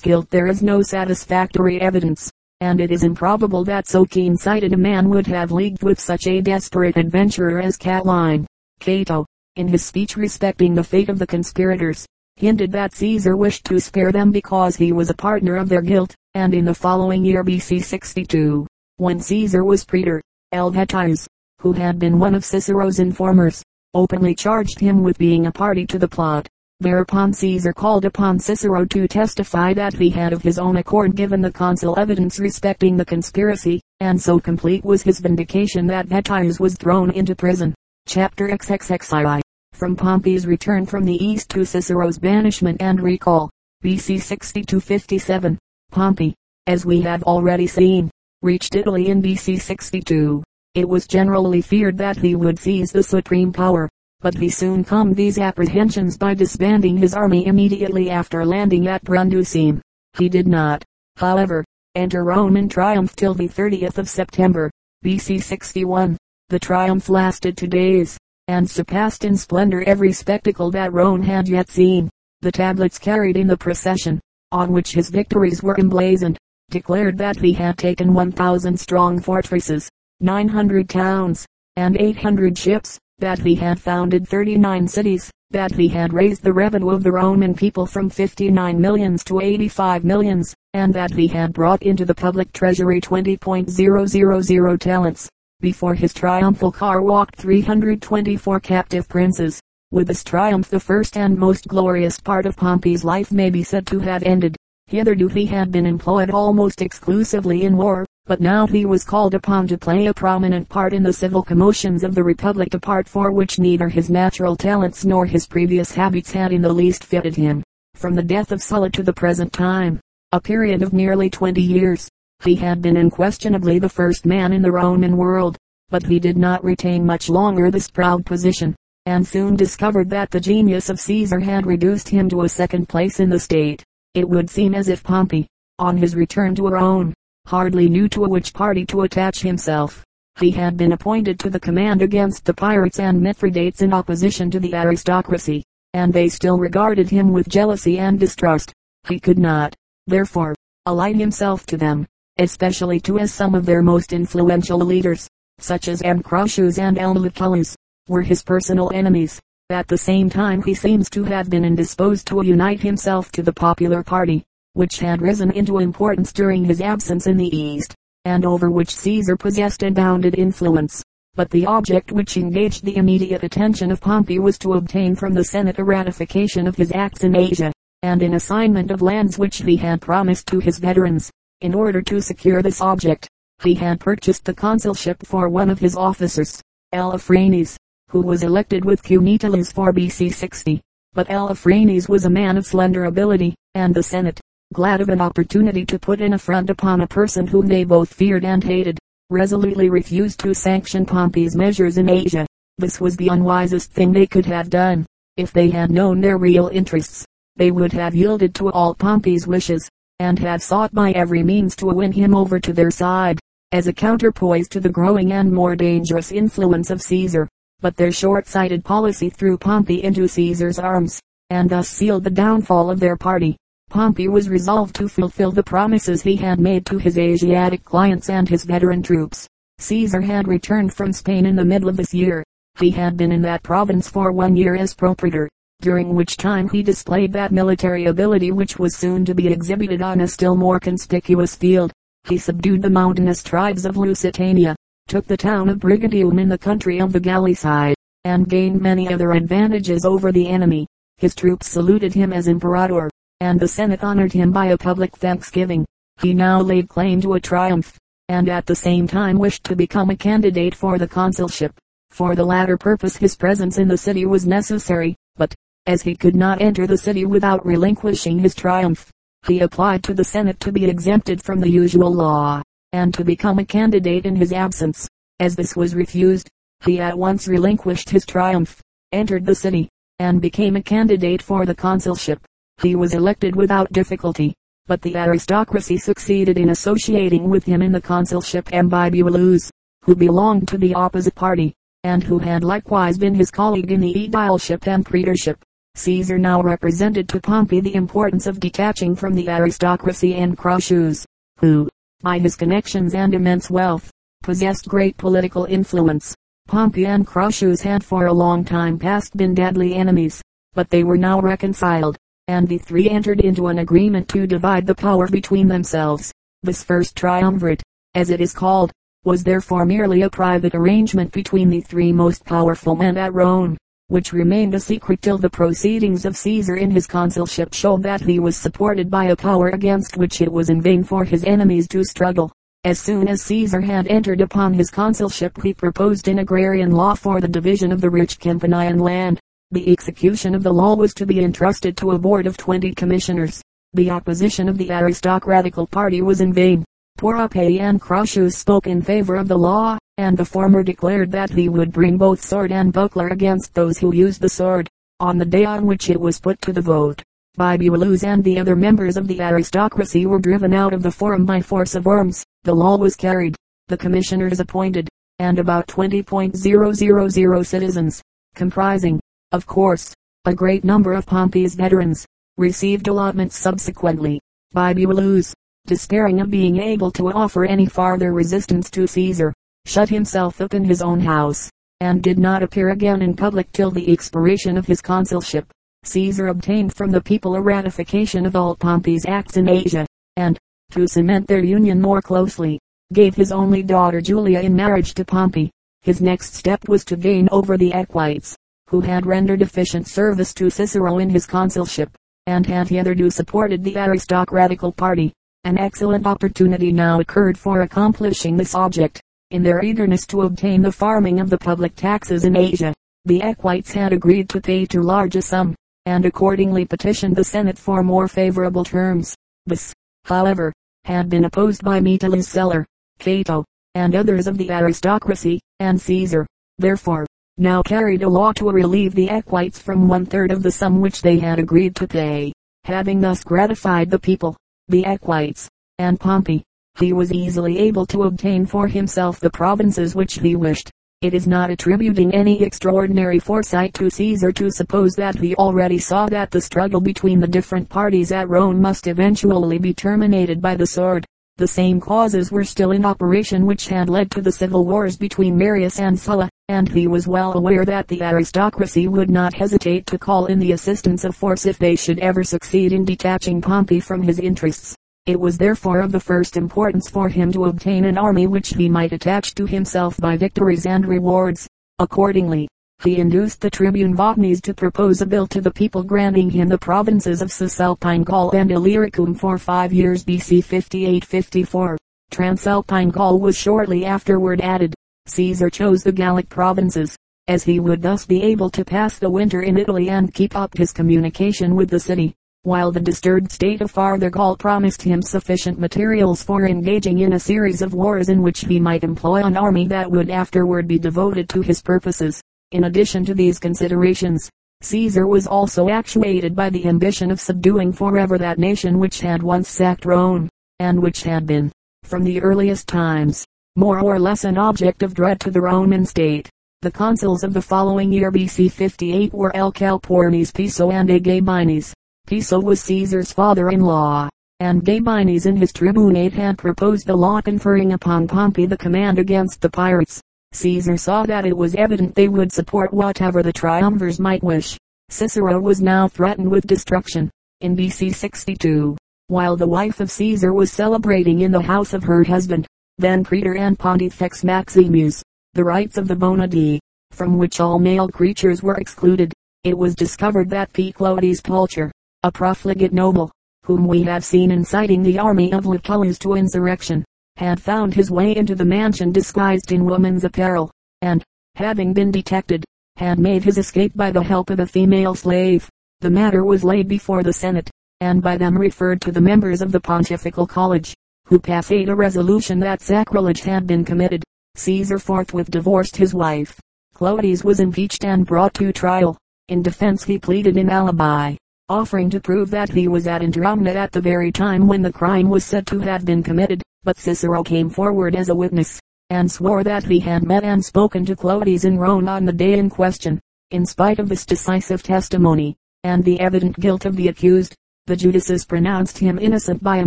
guilt 0.00 0.30
there 0.30 0.48
is 0.48 0.64
no 0.64 0.82
satisfactory 0.82 1.80
evidence, 1.80 2.28
and 2.60 2.80
it 2.80 2.90
is 2.90 3.04
improbable 3.04 3.62
that 3.66 3.86
so 3.86 4.04
keen-sighted 4.04 4.72
a 4.72 4.76
man 4.76 5.08
would 5.10 5.28
have 5.28 5.52
leagued 5.52 5.84
with 5.84 6.00
such 6.00 6.26
a 6.26 6.40
desperate 6.40 6.96
adventurer 6.96 7.60
as 7.60 7.76
Catiline. 7.76 8.46
Cato, 8.80 9.24
in 9.54 9.68
his 9.68 9.84
speech 9.84 10.16
respecting 10.16 10.74
the 10.74 10.82
fate 10.82 11.08
of 11.08 11.20
the 11.20 11.26
conspirators, 11.26 12.04
hinted 12.34 12.72
that 12.72 12.94
Caesar 12.94 13.36
wished 13.36 13.64
to 13.66 13.78
spare 13.78 14.10
them 14.10 14.32
because 14.32 14.74
he 14.74 14.90
was 14.90 15.08
a 15.08 15.14
partner 15.14 15.54
of 15.54 15.68
their 15.68 15.82
guilt, 15.82 16.16
and 16.34 16.52
in 16.52 16.64
the 16.64 16.74
following 16.74 17.24
year 17.24 17.44
BC 17.44 17.80
62, 17.80 18.66
when 18.96 19.20
Caesar 19.20 19.62
was 19.62 19.84
praetor, 19.84 20.20
L. 20.50 20.72
Vettius, 20.72 21.28
who 21.60 21.72
had 21.72 22.00
been 22.00 22.18
one 22.18 22.34
of 22.34 22.44
Cicero's 22.44 22.98
informers, 22.98 23.62
openly 23.94 24.34
charged 24.34 24.80
him 24.80 25.04
with 25.04 25.16
being 25.16 25.46
a 25.46 25.52
party 25.52 25.86
to 25.86 25.98
the 26.00 26.08
plot. 26.08 26.48
Whereupon 26.80 27.32
Caesar 27.32 27.72
called 27.72 28.04
upon 28.04 28.38
Cicero 28.38 28.84
to 28.84 29.08
testify 29.08 29.74
that 29.74 29.94
he 29.94 30.10
had 30.10 30.32
of 30.32 30.42
his 30.42 30.60
own 30.60 30.76
accord 30.76 31.16
given 31.16 31.40
the 31.40 31.50
consul 31.50 31.98
evidence 31.98 32.38
respecting 32.38 32.96
the 32.96 33.04
conspiracy, 33.04 33.80
and 33.98 34.20
so 34.20 34.38
complete 34.38 34.84
was 34.84 35.02
his 35.02 35.18
vindication 35.18 35.88
that 35.88 36.06
Vettius 36.06 36.60
was 36.60 36.76
thrown 36.76 37.10
into 37.10 37.34
prison. 37.34 37.74
Chapter 38.06 38.48
XXXII 38.48 39.42
from 39.72 39.96
Pompey's 39.96 40.46
return 40.46 40.86
from 40.86 41.04
the 41.04 41.24
east 41.24 41.50
to 41.50 41.64
Cicero's 41.64 42.18
banishment 42.18 42.80
and 42.80 43.00
recall. 43.00 43.50
BC 43.84 44.16
62-57. 44.16 45.56
Pompey, 45.90 46.34
as 46.68 46.86
we 46.86 47.00
have 47.00 47.24
already 47.24 47.66
seen, 47.66 48.10
reached 48.42 48.76
Italy 48.76 49.08
in 49.08 49.20
BC 49.20 49.60
62. 49.60 50.44
It 50.74 50.88
was 50.88 51.08
generally 51.08 51.60
feared 51.60 51.98
that 51.98 52.16
he 52.16 52.36
would 52.36 52.58
seize 52.58 52.92
the 52.92 53.02
supreme 53.02 53.52
power, 53.52 53.88
but 54.20 54.34
he 54.34 54.48
soon 54.48 54.82
calmed 54.82 55.14
these 55.14 55.38
apprehensions 55.38 56.16
by 56.16 56.34
disbanding 56.34 56.96
his 56.96 57.14
army 57.14 57.46
immediately 57.46 58.10
after 58.10 58.44
landing 58.44 58.86
at 58.88 59.04
Brundusium. 59.04 59.80
He 60.18 60.28
did 60.28 60.48
not, 60.48 60.84
however, 61.16 61.64
enter 61.94 62.24
Rome 62.24 62.56
in 62.56 62.68
triumph 62.68 63.14
till 63.14 63.34
the 63.34 63.48
30th 63.48 63.98
of 63.98 64.08
September, 64.08 64.70
BC 65.04 65.42
61. 65.42 66.16
The 66.48 66.58
triumph 66.58 67.08
lasted 67.08 67.56
two 67.56 67.68
days 67.68 68.18
and 68.48 68.68
surpassed 68.68 69.24
in 69.24 69.36
splendor 69.36 69.82
every 69.82 70.12
spectacle 70.12 70.70
that 70.70 70.92
Rome 70.92 71.22
had 71.22 71.48
yet 71.48 71.68
seen. 71.68 72.08
The 72.40 72.50
tablets 72.50 72.98
carried 72.98 73.36
in 73.36 73.46
the 73.46 73.56
procession, 73.56 74.20
on 74.52 74.72
which 74.72 74.92
his 74.92 75.10
victories 75.10 75.62
were 75.62 75.78
emblazoned, 75.78 76.38
declared 76.70 77.18
that 77.18 77.36
he 77.36 77.52
had 77.52 77.76
taken 77.76 78.14
1,000 78.14 78.78
strong 78.80 79.20
fortresses, 79.20 79.88
900 80.20 80.88
towns, 80.88 81.46
and 81.76 81.96
800 81.96 82.56
ships, 82.56 82.98
that 83.18 83.40
he 83.40 83.54
had 83.54 83.80
founded 83.80 84.28
39 84.28 84.86
cities, 84.86 85.30
that 85.50 85.72
he 85.72 85.88
had 85.88 86.12
raised 86.12 86.42
the 86.42 86.52
revenue 86.52 86.90
of 86.90 87.02
the 87.02 87.10
Roman 87.10 87.54
people 87.54 87.86
from 87.86 88.10
59 88.10 88.80
millions 88.80 89.24
to 89.24 89.40
85 89.40 90.04
millions, 90.04 90.54
and 90.74 90.94
that 90.94 91.10
he 91.12 91.26
had 91.26 91.52
brought 91.52 91.82
into 91.82 92.04
the 92.04 92.14
public 92.14 92.52
treasury 92.52 93.00
20.000 93.00 94.80
talents. 94.80 95.28
Before 95.60 95.94
his 95.94 96.14
triumphal 96.14 96.70
car 96.70 97.02
walked 97.02 97.34
324 97.36 98.60
captive 98.60 99.08
princes. 99.08 99.60
With 99.90 100.06
this 100.06 100.22
triumph 100.22 100.68
the 100.68 100.78
first 100.78 101.16
and 101.16 101.36
most 101.36 101.66
glorious 101.66 102.20
part 102.20 102.46
of 102.46 102.56
Pompey's 102.56 103.04
life 103.04 103.32
may 103.32 103.50
be 103.50 103.62
said 103.64 103.86
to 103.88 103.98
have 104.00 104.22
ended. 104.22 104.54
Hitherto 104.86 105.28
he 105.28 105.46
had 105.46 105.72
been 105.72 105.86
employed 105.86 106.30
almost 106.30 106.80
exclusively 106.80 107.64
in 107.64 107.76
war, 107.76 108.06
but 108.28 108.42
now 108.42 108.66
he 108.66 108.84
was 108.84 109.04
called 109.04 109.32
upon 109.32 109.66
to 109.66 109.78
play 109.78 110.04
a 110.04 110.12
prominent 110.12 110.68
part 110.68 110.92
in 110.92 111.02
the 111.02 111.12
civil 111.12 111.42
commotions 111.42 112.04
of 112.04 112.14
the 112.14 112.22
republic 112.22 112.74
a 112.74 112.78
part 112.78 113.08
for 113.08 113.32
which 113.32 113.58
neither 113.58 113.88
his 113.88 114.10
natural 114.10 114.54
talents 114.54 115.02
nor 115.06 115.24
his 115.24 115.46
previous 115.46 115.92
habits 115.92 116.30
had 116.30 116.52
in 116.52 116.60
the 116.60 116.70
least 116.70 117.04
fitted 117.04 117.34
him. 117.34 117.62
From 117.94 118.14
the 118.14 118.22
death 118.22 118.52
of 118.52 118.62
Sulla 118.62 118.90
to 118.90 119.02
the 119.02 119.14
present 119.14 119.50
time, 119.50 119.98
a 120.32 120.40
period 120.40 120.82
of 120.82 120.92
nearly 120.92 121.30
twenty 121.30 121.62
years, 121.62 122.06
he 122.44 122.54
had 122.54 122.82
been 122.82 122.98
unquestionably 122.98 123.78
the 123.78 123.88
first 123.88 124.26
man 124.26 124.52
in 124.52 124.60
the 124.60 124.72
Roman 124.72 125.16
world, 125.16 125.56
but 125.88 126.02
he 126.02 126.20
did 126.20 126.36
not 126.36 126.62
retain 126.62 127.06
much 127.06 127.30
longer 127.30 127.70
this 127.70 127.90
proud 127.90 128.26
position, 128.26 128.76
and 129.06 129.26
soon 129.26 129.56
discovered 129.56 130.10
that 130.10 130.30
the 130.30 130.38
genius 130.38 130.90
of 130.90 131.00
Caesar 131.00 131.40
had 131.40 131.66
reduced 131.66 132.10
him 132.10 132.28
to 132.28 132.42
a 132.42 132.48
second 132.50 132.90
place 132.90 133.20
in 133.20 133.30
the 133.30 133.40
state. 133.40 133.82
It 134.12 134.28
would 134.28 134.50
seem 134.50 134.74
as 134.74 134.88
if 134.88 135.02
Pompey, 135.02 135.46
on 135.78 135.96
his 135.96 136.14
return 136.14 136.54
to 136.56 136.68
Rome, 136.68 137.14
hardly 137.48 137.88
knew 137.88 138.08
to 138.10 138.20
which 138.20 138.54
party 138.54 138.86
to 138.86 139.02
attach 139.02 139.40
himself. 139.40 140.04
He 140.38 140.52
had 140.52 140.76
been 140.76 140.92
appointed 140.92 141.40
to 141.40 141.50
the 141.50 141.60
command 141.60 142.00
against 142.00 142.44
the 142.44 142.54
pirates 142.54 143.00
and 143.00 143.20
Mithridates 143.20 143.82
in 143.82 143.92
opposition 143.92 144.50
to 144.52 144.60
the 144.60 144.74
aristocracy, 144.74 145.64
and 145.94 146.12
they 146.12 146.28
still 146.28 146.58
regarded 146.58 147.10
him 147.10 147.32
with 147.32 147.48
jealousy 147.48 147.98
and 147.98 148.20
distrust. 148.20 148.72
He 149.08 149.18
could 149.18 149.38
not, 149.38 149.74
therefore, 150.06 150.54
ally 150.86 151.12
himself 151.12 151.66
to 151.66 151.76
them 151.76 152.06
especially 152.38 153.00
to 153.00 153.18
as 153.18 153.32
some 153.32 153.54
of 153.54 153.66
their 153.66 153.82
most 153.82 154.12
influential 154.12 154.78
leaders, 154.78 155.28
such 155.58 155.88
as 155.88 156.02
Ambrosius 156.02 156.78
and 156.78 156.96
Lucullus, 156.96 157.76
were 158.06 158.22
his 158.22 158.42
personal 158.42 158.92
enemies. 158.94 159.40
At 159.70 159.88
the 159.88 159.98
same 159.98 160.30
time 160.30 160.62
he 160.62 160.74
seems 160.74 161.10
to 161.10 161.24
have 161.24 161.50
been 161.50 161.64
indisposed 161.64 162.26
to 162.28 162.42
unite 162.42 162.80
himself 162.80 163.30
to 163.32 163.42
the 163.42 163.52
popular 163.52 164.02
party, 164.02 164.44
which 164.74 164.98
had 164.98 165.22
risen 165.22 165.50
into 165.52 165.78
importance 165.78 166.32
during 166.32 166.64
his 166.64 166.80
absence 166.80 167.26
in 167.26 167.36
the 167.36 167.56
East, 167.56 167.94
and 168.24 168.44
over 168.44 168.70
which 168.70 168.94
Caesar 168.94 169.36
possessed 169.36 169.82
unbounded 169.82 170.34
influence. 170.38 171.02
But 171.34 171.50
the 171.50 171.66
object 171.66 172.12
which 172.12 172.36
engaged 172.36 172.84
the 172.84 172.96
immediate 172.96 173.44
attention 173.44 173.90
of 173.90 174.00
Pompey 174.00 174.38
was 174.38 174.58
to 174.58 174.74
obtain 174.74 175.14
from 175.14 175.34
the 175.34 175.44
Senate 175.44 175.78
a 175.78 175.84
ratification 175.84 176.66
of 176.66 176.76
his 176.76 176.92
acts 176.92 177.24
in 177.24 177.36
Asia, 177.36 177.72
and 178.02 178.22
an 178.22 178.34
assignment 178.34 178.90
of 178.90 179.02
lands 179.02 179.38
which 179.38 179.58
he 179.58 179.76
had 179.76 180.00
promised 180.00 180.46
to 180.48 180.58
his 180.58 180.78
veterans. 180.78 181.30
In 181.60 181.74
order 181.74 182.02
to 182.02 182.20
secure 182.20 182.62
this 182.62 182.80
object, 182.80 183.28
he 183.62 183.74
had 183.74 183.98
purchased 183.98 184.44
the 184.44 184.54
consulship 184.54 185.24
for 185.24 185.48
one 185.48 185.70
of 185.70 185.80
his 185.80 185.96
officers, 185.96 186.62
L. 186.92 187.12
Afranius, 187.12 187.76
who 188.08 188.20
was 188.20 188.42
elected 188.42 188.84
with 188.84 189.02
Q. 189.02 189.20
Metellus 189.20 189.72
for 189.72 189.92
BC 189.92 190.32
60. 190.32 190.80
But 191.12 191.30
L. 191.30 191.48
Afranius 191.48 192.08
was 192.08 192.24
a 192.24 192.30
man 192.30 192.56
of 192.56 192.66
slender 192.66 193.04
ability, 193.04 193.54
and 193.74 193.94
the 193.94 194.02
Senate, 194.02 194.40
glad 194.74 195.00
of 195.00 195.08
an 195.08 195.20
opportunity 195.20 195.86
to 195.86 195.98
put 195.98 196.20
an 196.20 196.34
affront 196.34 196.68
upon 196.68 197.00
a 197.00 197.06
person 197.06 197.46
whom 197.46 197.66
they 197.66 197.84
both 197.84 198.12
feared 198.12 198.44
and 198.44 198.62
hated, 198.62 198.98
resolutely 199.30 199.88
refused 199.88 200.38
to 200.40 200.54
sanction 200.54 201.06
Pompey's 201.06 201.56
measures 201.56 201.96
in 201.96 202.10
Asia. 202.10 202.46
This 202.76 203.00
was 203.00 203.16
the 203.16 203.28
unwisest 203.28 203.92
thing 203.92 204.12
they 204.12 204.26
could 204.26 204.46
have 204.46 204.68
done. 204.68 205.06
If 205.38 205.52
they 205.52 205.70
had 205.70 205.90
known 205.90 206.20
their 206.20 206.36
real 206.36 206.68
interests, 206.68 207.24
they 207.56 207.70
would 207.70 207.92
have 207.92 208.14
yielded 208.14 208.54
to 208.56 208.70
all 208.70 208.94
Pompey's 208.94 209.46
wishes, 209.46 209.88
and 210.18 210.38
have 210.38 210.62
sought 210.62 210.92
by 210.92 211.12
every 211.12 211.42
means 211.42 211.74
to 211.76 211.86
win 211.86 212.12
him 212.12 212.34
over 212.34 212.60
to 212.60 212.72
their 212.72 212.90
side, 212.90 213.40
as 213.72 213.86
a 213.86 213.92
counterpoise 213.92 214.68
to 214.68 214.80
the 214.80 214.88
growing 214.88 215.32
and 215.32 215.50
more 215.50 215.76
dangerous 215.76 216.30
influence 216.30 216.90
of 216.90 217.00
Caesar. 217.02 217.48
But 217.80 217.96
their 217.96 218.12
short-sighted 218.12 218.84
policy 218.84 219.30
threw 219.30 219.56
Pompey 219.56 220.02
into 220.02 220.28
Caesar's 220.28 220.78
arms, 220.78 221.20
and 221.50 221.70
thus 221.70 221.88
sealed 221.88 222.24
the 222.24 222.30
downfall 222.30 222.90
of 222.90 223.00
their 223.00 223.16
party. 223.16 223.56
Pompey 223.88 224.28
was 224.28 224.50
resolved 224.50 224.94
to 224.96 225.08
fulfill 225.08 225.50
the 225.50 225.62
promises 225.62 226.20
he 226.20 226.36
had 226.36 226.60
made 226.60 226.84
to 226.86 226.98
his 226.98 227.16
Asiatic 227.16 227.84
clients 227.84 228.28
and 228.28 228.46
his 228.46 228.64
veteran 228.64 229.02
troops. 229.02 229.46
Caesar 229.78 230.20
had 230.20 230.46
returned 230.46 230.92
from 230.92 231.12
Spain 231.12 231.46
in 231.46 231.56
the 231.56 231.64
middle 231.64 231.88
of 231.88 231.96
this 231.96 232.12
year. 232.12 232.44
He 232.78 232.90
had 232.90 233.16
been 233.16 233.32
in 233.32 233.40
that 233.42 233.62
province 233.62 234.08
for 234.08 234.30
one 234.30 234.56
year 234.56 234.76
as 234.76 234.94
propraetor, 234.94 235.48
during 235.80 236.14
which 236.14 236.36
time 236.36 236.68
he 236.68 236.82
displayed 236.82 237.32
that 237.32 237.50
military 237.50 238.04
ability 238.06 238.52
which 238.52 238.78
was 238.78 238.94
soon 238.94 239.24
to 239.24 239.34
be 239.34 239.48
exhibited 239.48 240.02
on 240.02 240.20
a 240.20 240.28
still 240.28 240.54
more 240.54 240.78
conspicuous 240.78 241.56
field. 241.56 241.90
He 242.28 242.36
subdued 242.36 242.82
the 242.82 242.90
mountainous 242.90 243.42
tribes 243.42 243.86
of 243.86 243.96
Lusitania, 243.96 244.76
took 245.06 245.26
the 245.26 245.36
town 245.36 245.70
of 245.70 245.78
Brigidunum 245.78 246.38
in 246.38 246.50
the 246.50 246.58
country 246.58 246.98
of 246.98 247.12
the 247.12 247.20
Gallaeci, 247.20 247.94
and 248.24 248.50
gained 248.50 248.82
many 248.82 249.10
other 249.10 249.32
advantages 249.32 250.04
over 250.04 250.30
the 250.30 250.46
enemy. 250.46 250.86
His 251.16 251.34
troops 251.34 251.68
saluted 251.68 252.12
him 252.12 252.32
as 252.32 252.48
imperator, 252.48 253.08
and 253.40 253.60
the 253.60 253.68
Senate 253.68 254.02
honored 254.02 254.32
him 254.32 254.50
by 254.50 254.66
a 254.66 254.78
public 254.78 255.16
thanksgiving. 255.16 255.86
He 256.20 256.34
now 256.34 256.60
laid 256.60 256.88
claim 256.88 257.20
to 257.20 257.34
a 257.34 257.40
triumph, 257.40 257.96
and 258.28 258.48
at 258.48 258.66
the 258.66 258.74
same 258.74 259.06
time 259.06 259.38
wished 259.38 259.64
to 259.64 259.76
become 259.76 260.10
a 260.10 260.16
candidate 260.16 260.74
for 260.74 260.98
the 260.98 261.06
consulship. 261.06 261.72
For 262.10 262.34
the 262.34 262.44
latter 262.44 262.76
purpose 262.76 263.16
his 263.16 263.36
presence 263.36 263.78
in 263.78 263.86
the 263.86 263.96
city 263.96 264.26
was 264.26 264.46
necessary, 264.46 265.14
but, 265.36 265.54
as 265.86 266.02
he 266.02 266.16
could 266.16 266.34
not 266.34 266.60
enter 266.60 266.86
the 266.86 266.98
city 266.98 267.24
without 267.24 267.64
relinquishing 267.64 268.38
his 268.40 268.54
triumph. 268.54 269.10
He 269.46 269.60
applied 269.60 270.02
to 270.04 270.14
the 270.14 270.24
Senate 270.24 270.58
to 270.60 270.72
be 270.72 270.86
exempted 270.86 271.42
from 271.42 271.60
the 271.60 271.70
usual 271.70 272.12
law, 272.12 272.62
and 272.92 273.14
to 273.14 273.24
become 273.24 273.58
a 273.58 273.64
candidate 273.64 274.26
in 274.26 274.34
his 274.34 274.52
absence. 274.52 275.08
As 275.38 275.54
this 275.54 275.76
was 275.76 275.94
refused, 275.94 276.48
he 276.84 276.98
at 276.98 277.16
once 277.16 277.46
relinquished 277.46 278.10
his 278.10 278.26
triumph, 278.26 278.82
entered 279.12 279.46
the 279.46 279.54
city, 279.54 279.88
and 280.18 280.40
became 280.40 280.74
a 280.74 280.82
candidate 280.82 281.40
for 281.40 281.64
the 281.64 281.74
consulship. 281.74 282.40
He 282.80 282.94
was 282.94 283.14
elected 283.14 283.56
without 283.56 283.92
difficulty, 283.92 284.54
but 284.86 285.02
the 285.02 285.16
aristocracy 285.16 285.98
succeeded 285.98 286.58
in 286.58 286.70
associating 286.70 287.50
with 287.50 287.64
him 287.64 287.82
in 287.82 287.90
the 287.90 288.00
consulship 288.00 288.72
M. 288.72 288.88
Bibulus, 288.88 289.68
who 290.04 290.14
belonged 290.14 290.68
to 290.68 290.78
the 290.78 290.94
opposite 290.94 291.34
party, 291.34 291.74
and 292.04 292.22
who 292.22 292.38
had 292.38 292.62
likewise 292.62 293.18
been 293.18 293.34
his 293.34 293.50
colleague 293.50 293.90
in 293.90 294.00
the 294.00 294.14
aedileship 294.14 294.86
and 294.86 295.04
praetorship. 295.04 295.62
Caesar 295.96 296.38
now 296.38 296.62
represented 296.62 297.28
to 297.28 297.40
Pompey 297.40 297.80
the 297.80 297.96
importance 297.96 298.46
of 298.46 298.60
detaching 298.60 299.16
from 299.16 299.34
the 299.34 299.48
aristocracy 299.48 300.36
and 300.36 300.56
Crassus, 300.56 301.26
who, 301.58 301.88
by 302.22 302.38
his 302.38 302.54
connections 302.54 303.14
and 303.14 303.34
immense 303.34 303.68
wealth, 303.68 304.10
possessed 304.44 304.88
great 304.88 305.16
political 305.16 305.64
influence. 305.64 306.32
Pompey 306.68 307.06
and 307.06 307.26
Crassus 307.26 307.82
had 307.82 308.04
for 308.04 308.26
a 308.26 308.32
long 308.32 308.64
time 308.64 308.98
past 308.98 309.36
been 309.36 309.54
deadly 309.54 309.94
enemies, 309.94 310.40
but 310.74 310.88
they 310.90 311.02
were 311.02 311.18
now 311.18 311.40
reconciled, 311.40 312.16
and 312.48 312.66
the 312.66 312.78
three 312.78 313.08
entered 313.08 313.40
into 313.40 313.68
an 313.68 313.78
agreement 313.78 314.28
to 314.30 314.46
divide 314.46 314.86
the 314.86 314.94
power 314.94 315.28
between 315.28 315.68
themselves. 315.68 316.32
This 316.62 316.82
first 316.82 317.14
triumvirate, 317.14 317.82
as 318.14 318.30
it 318.30 318.40
is 318.40 318.52
called, 318.52 318.90
was 319.24 319.44
therefore 319.44 319.84
merely 319.84 320.22
a 320.22 320.30
private 320.30 320.74
arrangement 320.74 321.30
between 321.30 321.68
the 321.68 321.82
three 321.82 322.12
most 322.12 322.44
powerful 322.44 322.96
men 322.96 323.16
at 323.18 323.34
Rome, 323.34 323.76
which 324.06 324.32
remained 324.32 324.74
a 324.74 324.80
secret 324.80 325.20
till 325.20 325.36
the 325.36 325.50
proceedings 325.50 326.24
of 326.24 326.36
Caesar 326.36 326.76
in 326.76 326.90
his 326.90 327.06
consulship 327.06 327.74
showed 327.74 328.02
that 328.02 328.22
he 328.22 328.38
was 328.38 328.56
supported 328.56 329.10
by 329.10 329.26
a 329.26 329.36
power 329.36 329.68
against 329.68 330.16
which 330.16 330.40
it 330.40 330.50
was 330.50 330.70
in 330.70 330.80
vain 330.80 331.04
for 331.04 331.24
his 331.24 331.44
enemies 331.44 331.86
to 331.88 332.02
struggle. 332.02 332.50
As 332.84 332.98
soon 332.98 333.28
as 333.28 333.42
Caesar 333.42 333.82
had 333.82 334.06
entered 334.06 334.40
upon 334.40 334.72
his 334.72 334.90
consulship 334.90 335.62
he 335.62 335.74
proposed 335.74 336.26
an 336.26 336.38
agrarian 336.38 336.92
law 336.92 337.14
for 337.14 337.40
the 337.40 337.48
division 337.48 337.92
of 337.92 338.00
the 338.00 338.08
rich 338.08 338.38
Campanian 338.38 338.98
land. 338.98 339.38
The 339.70 339.92
execution 339.92 340.54
of 340.54 340.62
the 340.62 340.72
law 340.72 340.96
was 340.96 341.12
to 341.12 341.26
be 341.26 341.44
entrusted 341.44 341.94
to 341.98 342.12
a 342.12 342.18
board 342.18 342.46
of 342.46 342.56
twenty 342.56 342.94
commissioners. 342.94 343.60
The 343.92 344.10
opposition 344.10 344.66
of 344.66 344.78
the 344.78 344.90
aristocratical 344.90 345.86
party 345.86 346.22
was 346.22 346.40
in 346.40 346.54
vain. 346.54 346.86
Pompey 347.18 347.78
and 347.78 348.00
Crassus 348.00 348.56
spoke 348.56 348.86
in 348.86 349.02
favor 349.02 349.36
of 349.36 349.46
the 349.46 349.58
law, 349.58 349.98
and 350.16 350.38
the 350.38 350.44
former 350.46 350.82
declared 350.82 351.30
that 351.32 351.50
he 351.50 351.68
would 351.68 351.92
bring 351.92 352.16
both 352.16 352.42
sword 352.42 352.72
and 352.72 352.94
buckler 352.94 353.28
against 353.28 353.74
those 353.74 353.98
who 353.98 354.14
used 354.14 354.40
the 354.40 354.48
sword. 354.48 354.88
On 355.20 355.36
the 355.36 355.44
day 355.44 355.66
on 355.66 355.84
which 355.84 356.08
it 356.08 356.18
was 356.18 356.40
put 356.40 356.58
to 356.62 356.72
the 356.72 356.80
vote, 356.80 357.22
Bibulus 357.58 358.24
and 358.24 358.42
the 358.42 358.58
other 358.58 358.74
members 358.74 359.18
of 359.18 359.28
the 359.28 359.42
aristocracy 359.42 360.24
were 360.24 360.38
driven 360.38 360.72
out 360.72 360.94
of 360.94 361.02
the 361.02 361.10
forum 361.10 361.44
by 361.44 361.60
force 361.60 361.94
of 361.94 362.06
arms. 362.06 362.42
The 362.62 362.74
law 362.74 362.96
was 362.96 363.16
carried, 363.16 363.54
the 363.88 363.98
commissioners 363.98 364.60
appointed, 364.60 365.10
and 365.40 365.58
about 365.58 365.88
20.000 365.88 367.66
citizens, 367.66 368.22
comprising, 368.54 369.20
of 369.52 369.66
course, 369.66 370.14
a 370.44 370.54
great 370.54 370.84
number 370.84 371.12
of 371.12 371.24
Pompey's 371.26 371.74
veterans, 371.74 372.26
received 372.58 373.08
allotments 373.08 373.56
subsequently. 373.56 374.40
Bibulus, 374.74 375.54
despairing 375.86 376.40
of 376.40 376.50
being 376.50 376.78
able 376.78 377.10
to 377.12 377.32
offer 377.32 377.64
any 377.64 377.86
farther 377.86 378.32
resistance 378.32 378.90
to 378.90 379.06
Caesar, 379.06 379.54
shut 379.86 380.10
himself 380.10 380.60
up 380.60 380.74
in 380.74 380.84
his 380.84 381.00
own 381.00 381.20
house, 381.20 381.70
and 382.00 382.22
did 382.22 382.38
not 382.38 382.62
appear 382.62 382.90
again 382.90 383.22
in 383.22 383.34
public 383.34 383.72
till 383.72 383.90
the 383.90 384.12
expiration 384.12 384.76
of 384.76 384.86
his 384.86 385.00
consulship. 385.00 385.66
Caesar 386.04 386.48
obtained 386.48 386.94
from 386.94 387.10
the 387.10 387.20
people 387.20 387.54
a 387.54 387.60
ratification 387.60 388.44
of 388.44 388.54
all 388.54 388.76
Pompey's 388.76 389.24
acts 389.26 389.56
in 389.56 389.68
Asia, 389.68 390.06
and, 390.36 390.58
to 390.90 391.08
cement 391.08 391.46
their 391.46 391.64
union 391.64 392.00
more 392.00 392.20
closely, 392.20 392.78
gave 393.14 393.34
his 393.34 393.50
only 393.50 393.82
daughter 393.82 394.20
Julia 394.20 394.60
in 394.60 394.76
marriage 394.76 395.14
to 395.14 395.24
Pompey. 395.24 395.70
His 396.02 396.20
next 396.20 396.54
step 396.54 396.86
was 396.88 397.04
to 397.06 397.16
gain 397.16 397.48
over 397.50 397.76
the 397.76 397.92
Equites, 397.92 398.54
who 398.88 399.00
had 399.00 399.26
rendered 399.26 399.62
efficient 399.62 400.08
service 400.08 400.54
to 400.54 400.70
Cicero 400.70 401.18
in 401.18 401.28
his 401.28 401.46
consulship 401.46 402.10
and 402.46 402.64
had 402.64 402.88
hitherto 402.88 403.30
supported 403.30 403.84
the 403.84 403.96
aristocratical 403.98 404.90
party. 404.90 405.32
An 405.64 405.76
excellent 405.76 406.26
opportunity 406.26 406.90
now 406.90 407.20
occurred 407.20 407.58
for 407.58 407.82
accomplishing 407.82 408.56
this 408.56 408.74
object. 408.74 409.20
In 409.50 409.62
their 409.62 409.84
eagerness 409.84 410.26
to 410.28 410.42
obtain 410.42 410.80
the 410.80 410.90
farming 410.90 411.40
of 411.40 411.50
the 411.50 411.58
public 411.58 411.94
taxes 411.94 412.44
in 412.44 412.56
Asia, 412.56 412.94
the 413.26 413.40
Equites 413.40 413.92
had 413.92 414.14
agreed 414.14 414.48
to 414.48 414.60
pay 414.62 414.86
too 414.86 415.02
large 415.02 415.36
a 415.36 415.42
sum, 415.42 415.74
and 416.06 416.24
accordingly 416.24 416.86
petitioned 416.86 417.36
the 417.36 417.44
Senate 417.44 417.76
for 417.76 418.02
more 418.02 418.28
favorable 418.28 418.84
terms. 418.84 419.34
This, 419.66 419.92
however, 420.24 420.72
had 421.04 421.28
been 421.28 421.44
opposed 421.44 421.84
by 421.84 422.00
Metellus 422.00 422.48
Celer, 422.48 422.86
Cato, 423.18 423.66
and 423.94 424.14
others 424.14 424.46
of 424.46 424.56
the 424.56 424.70
aristocracy, 424.70 425.60
and 425.80 426.00
Caesar, 426.00 426.46
therefore, 426.78 427.26
now 427.58 427.82
carried 427.82 428.22
a 428.22 428.28
law 428.28 428.52
to 428.52 428.70
relieve 428.70 429.14
the 429.14 429.28
Equites 429.28 429.80
from 429.80 430.06
one 430.06 430.24
third 430.24 430.52
of 430.52 430.62
the 430.62 430.70
sum 430.70 431.00
which 431.00 431.22
they 431.22 431.38
had 431.38 431.58
agreed 431.58 431.96
to 431.96 432.06
pay. 432.06 432.52
Having 432.84 433.20
thus 433.20 433.42
gratified 433.42 434.10
the 434.10 434.18
people, 434.18 434.56
the 434.86 435.04
Equites, 435.04 435.68
and 435.98 436.20
Pompey, 436.20 436.62
he 436.98 437.12
was 437.12 437.32
easily 437.32 437.78
able 437.78 438.06
to 438.06 438.22
obtain 438.22 438.64
for 438.64 438.86
himself 438.86 439.40
the 439.40 439.50
provinces 439.50 440.14
which 440.14 440.34
he 440.34 440.56
wished. 440.56 440.90
It 441.20 441.34
is 441.34 441.48
not 441.48 441.70
attributing 441.70 442.32
any 442.32 442.62
extraordinary 442.62 443.40
foresight 443.40 443.92
to 443.94 444.08
Caesar 444.08 444.52
to 444.52 444.70
suppose 444.70 445.14
that 445.14 445.34
he 445.34 445.56
already 445.56 445.98
saw 445.98 446.26
that 446.26 446.52
the 446.52 446.60
struggle 446.60 447.00
between 447.00 447.40
the 447.40 447.48
different 447.48 447.88
parties 447.88 448.30
at 448.30 448.48
Rome 448.48 448.80
must 448.80 449.08
eventually 449.08 449.78
be 449.78 449.92
terminated 449.92 450.62
by 450.62 450.76
the 450.76 450.86
sword. 450.86 451.26
The 451.56 451.66
same 451.66 452.00
causes 452.00 452.52
were 452.52 452.62
still 452.62 452.92
in 452.92 453.04
operation 453.04 453.66
which 453.66 453.88
had 453.88 454.08
led 454.08 454.30
to 454.30 454.40
the 454.40 454.52
civil 454.52 454.86
wars 454.86 455.16
between 455.16 455.58
Marius 455.58 455.98
and 455.98 456.16
Sulla, 456.16 456.47
and 456.68 456.88
he 456.88 457.06
was 457.06 457.26
well 457.26 457.56
aware 457.56 457.86
that 457.86 458.06
the 458.08 458.22
aristocracy 458.22 459.08
would 459.08 459.30
not 459.30 459.54
hesitate 459.54 460.04
to 460.04 460.18
call 460.18 460.46
in 460.46 460.58
the 460.58 460.72
assistance 460.72 461.24
of 461.24 461.34
force 461.34 461.64
if 461.64 461.78
they 461.78 461.96
should 461.96 462.18
ever 462.18 462.44
succeed 462.44 462.92
in 462.92 463.06
detaching 463.06 463.62
Pompey 463.62 464.00
from 464.00 464.22
his 464.22 464.38
interests. 464.38 464.94
It 465.24 465.40
was 465.40 465.56
therefore 465.56 466.00
of 466.00 466.12
the 466.12 466.20
first 466.20 466.58
importance 466.58 467.08
for 467.08 467.30
him 467.30 467.50
to 467.52 467.64
obtain 467.64 468.04
an 468.04 468.18
army 468.18 468.46
which 468.46 468.74
he 468.74 468.88
might 468.88 469.12
attach 469.12 469.54
to 469.54 469.64
himself 469.64 470.18
by 470.18 470.36
victories 470.36 470.84
and 470.84 471.06
rewards. 471.06 471.66
Accordingly, 471.98 472.68
he 473.02 473.18
induced 473.18 473.60
the 473.60 473.70
tribune 473.70 474.14
Vatinius 474.14 474.60
to 474.62 474.74
propose 474.74 475.22
a 475.22 475.26
bill 475.26 475.46
to 475.46 475.62
the 475.62 475.70
people 475.70 476.02
granting 476.02 476.50
him 476.50 476.68
the 476.68 476.76
provinces 476.76 477.40
of 477.40 477.50
Cisalpine 477.50 478.24
Gaul 478.24 478.50
and 478.50 478.70
Illyricum 478.70 479.34
for 479.34 479.56
five 479.56 479.92
years 479.92 480.24
BC 480.24 480.64
58-54. 480.64 481.96
Transalpine 482.30 483.10
Gaul 483.10 483.38
was 483.38 483.56
shortly 483.56 484.04
afterward 484.04 484.60
added. 484.60 484.94
Caesar 485.30 485.70
chose 485.70 486.02
the 486.02 486.12
Gallic 486.12 486.48
provinces, 486.48 487.16
as 487.48 487.64
he 487.64 487.80
would 487.80 488.02
thus 488.02 488.26
be 488.26 488.42
able 488.42 488.70
to 488.70 488.84
pass 488.84 489.18
the 489.18 489.30
winter 489.30 489.62
in 489.62 489.78
Italy 489.78 490.10
and 490.10 490.34
keep 490.34 490.54
up 490.54 490.76
his 490.76 490.92
communication 490.92 491.74
with 491.74 491.88
the 491.90 492.00
city, 492.00 492.34
while 492.62 492.92
the 492.92 493.00
disturbed 493.00 493.50
state 493.50 493.80
of 493.80 493.90
Farther 493.90 494.30
Gaul 494.30 494.56
promised 494.56 495.00
him 495.00 495.22
sufficient 495.22 495.78
materials 495.78 496.42
for 496.42 496.66
engaging 496.66 497.20
in 497.20 497.32
a 497.32 497.38
series 497.40 497.80
of 497.80 497.94
wars 497.94 498.28
in 498.28 498.42
which 498.42 498.60
he 498.60 498.78
might 498.78 499.04
employ 499.04 499.42
an 499.42 499.56
army 499.56 499.86
that 499.88 500.10
would 500.10 500.28
afterward 500.28 500.86
be 500.86 500.98
devoted 500.98 501.48
to 501.48 501.62
his 501.62 501.80
purposes. 501.80 502.42
In 502.72 502.84
addition 502.84 503.24
to 503.24 503.34
these 503.34 503.58
considerations, 503.58 504.50
Caesar 504.82 505.26
was 505.26 505.46
also 505.46 505.88
actuated 505.88 506.54
by 506.54 506.68
the 506.68 506.86
ambition 506.86 507.30
of 507.30 507.40
subduing 507.40 507.92
forever 507.92 508.36
that 508.38 508.58
nation 508.58 508.98
which 508.98 509.20
had 509.20 509.42
once 509.42 509.68
sacked 509.68 510.04
Rome, 510.04 510.48
and 510.78 511.00
which 511.02 511.22
had 511.22 511.46
been, 511.46 511.72
from 512.04 512.24
the 512.24 512.40
earliest 512.42 512.86
times, 512.86 513.46
more 513.78 514.00
or 514.00 514.18
less 514.18 514.42
an 514.42 514.58
object 514.58 515.04
of 515.04 515.14
dread 515.14 515.38
to 515.38 515.52
the 515.52 515.60
Roman 515.60 516.04
state. 516.04 516.50
The 516.82 516.90
consuls 516.90 517.44
of 517.44 517.54
the 517.54 517.62
following 517.62 518.10
year 518.10 518.32
BC 518.32 518.72
58 518.72 519.32
were 519.32 519.54
L. 519.54 519.70
Calpurnius 519.70 520.52
Piso 520.52 520.90
and 520.90 521.08
A. 521.10 521.20
Gabinius. 521.20 521.94
Piso 522.26 522.58
was 522.58 522.80
Caesar's 522.80 523.30
father-in-law, 523.30 524.28
and 524.58 524.84
Gabinius 524.84 525.46
in 525.46 525.54
his 525.54 525.72
tribunate 525.72 526.32
had 526.32 526.58
proposed 526.58 527.08
a 527.08 527.14
law 527.14 527.40
conferring 527.40 527.92
upon 527.92 528.26
Pompey 528.26 528.66
the 528.66 528.76
command 528.76 529.16
against 529.16 529.60
the 529.60 529.70
pirates. 529.70 530.20
Caesar 530.54 530.96
saw 530.96 531.22
that 531.26 531.46
it 531.46 531.56
was 531.56 531.76
evident 531.76 532.16
they 532.16 532.26
would 532.26 532.50
support 532.50 532.92
whatever 532.92 533.44
the 533.44 533.52
triumvirs 533.52 534.18
might 534.18 534.42
wish. 534.42 534.76
Cicero 535.08 535.60
was 535.60 535.80
now 535.80 536.08
threatened 536.08 536.50
with 536.50 536.66
destruction. 536.66 537.30
In 537.60 537.76
BC 537.76 538.12
62, 538.12 538.96
while 539.28 539.56
the 539.56 539.68
wife 539.68 540.00
of 540.00 540.10
Caesar 540.10 540.52
was 540.52 540.72
celebrating 540.72 541.42
in 541.42 541.52
the 541.52 541.62
house 541.62 541.94
of 541.94 542.02
her 542.02 542.24
husband, 542.24 542.66
then 542.98 543.22
praetor 543.22 543.56
and 543.56 543.78
pontifex 543.78 544.42
Maximus, 544.42 545.22
the 545.54 545.64
rites 545.64 545.96
of 545.96 546.08
the 546.08 546.16
bona 546.16 546.48
Bonadi, 546.48 546.78
from 547.12 547.38
which 547.38 547.60
all 547.60 547.78
male 547.78 548.08
creatures 548.08 548.62
were 548.62 548.74
excluded, 548.74 549.32
it 549.64 549.76
was 549.76 549.94
discovered 549.94 550.50
that 550.50 550.72
P. 550.72 550.92
Clodius 550.92 551.40
Pulcher, 551.40 551.92
a 552.24 552.32
profligate 552.32 552.92
noble, 552.92 553.30
whom 553.64 553.86
we 553.86 554.02
have 554.02 554.24
seen 554.24 554.50
inciting 554.50 555.02
the 555.02 555.18
army 555.18 555.52
of 555.52 555.64
Lucullus 555.64 556.18
to 556.20 556.34
insurrection, 556.34 557.04
had 557.36 557.62
found 557.62 557.94
his 557.94 558.10
way 558.10 558.36
into 558.36 558.54
the 558.54 558.64
mansion 558.64 559.12
disguised 559.12 559.70
in 559.70 559.84
woman's 559.84 560.24
apparel, 560.24 560.70
and, 561.02 561.22
having 561.54 561.92
been 561.92 562.10
detected, 562.10 562.64
had 562.96 563.18
made 563.18 563.44
his 563.44 563.58
escape 563.58 563.92
by 563.94 564.10
the 564.10 564.22
help 564.22 564.50
of 564.50 564.58
a 564.58 564.66
female 564.66 565.14
slave. 565.14 565.68
The 566.00 566.10
matter 566.10 566.44
was 566.44 566.64
laid 566.64 566.88
before 566.88 567.22
the 567.22 567.32
Senate, 567.32 567.70
and 568.00 568.22
by 568.22 568.36
them 568.36 568.58
referred 568.58 569.00
to 569.02 569.12
the 569.12 569.20
members 569.20 569.62
of 569.62 569.70
the 569.70 569.80
Pontifical 569.80 570.46
College, 570.46 570.94
who 571.28 571.38
passed 571.38 571.70
a 571.70 571.94
resolution 571.94 572.58
that 572.58 572.80
sacrilege 572.80 573.40
had 573.40 573.66
been 573.66 573.84
committed. 573.84 574.24
Caesar 574.56 574.98
forthwith 574.98 575.50
divorced 575.50 575.96
his 575.96 576.14
wife. 576.14 576.58
Clodius 576.94 577.44
was 577.44 577.60
impeached 577.60 578.04
and 578.04 578.26
brought 578.26 578.54
to 578.54 578.72
trial. 578.72 579.16
In 579.48 579.62
defense 579.62 580.04
he 580.04 580.18
pleaded 580.18 580.56
an 580.56 580.68
alibi, 580.68 581.36
offering 581.68 582.10
to 582.10 582.20
prove 582.20 582.50
that 582.50 582.70
he 582.70 582.88
was 582.88 583.06
at 583.06 583.22
Interamna 583.22 583.74
at 583.74 583.92
the 583.92 584.00
very 584.00 584.32
time 584.32 584.66
when 584.66 584.82
the 584.82 584.92
crime 584.92 585.28
was 585.28 585.44
said 585.44 585.66
to 585.68 585.78
have 585.80 586.04
been 586.04 586.22
committed 586.22 586.62
but 586.88 586.96
Cicero 586.96 587.42
came 587.42 587.68
forward 587.68 588.14
as 588.14 588.28
a 588.28 588.34
witness, 588.34 588.80
and 589.10 589.30
swore 589.30 589.64
that 589.64 589.84
he 589.84 590.00
had 590.00 590.22
met 590.22 590.44
and 590.44 590.64
spoken 590.64 591.04
to 591.04 591.14
Clodius 591.16 591.64
in 591.64 591.78
Rome 591.78 592.08
on 592.08 592.24
the 592.24 592.32
day 592.32 592.58
in 592.58 592.70
question. 592.70 593.20
In 593.50 593.66
spite 593.66 593.98
of 593.98 594.08
this 594.08 594.24
decisive 594.24 594.82
testimony, 594.82 595.56
and 595.84 596.04
the 596.04 596.18
evident 596.20 596.58
guilt 596.58 596.86
of 596.86 596.96
the 596.96 597.08
accused. 597.08 597.54
The 597.88 597.96
judices 597.96 598.44
pronounced 598.44 598.98
him 598.98 599.18
innocent 599.18 599.62
by 599.62 599.78
a 599.78 599.86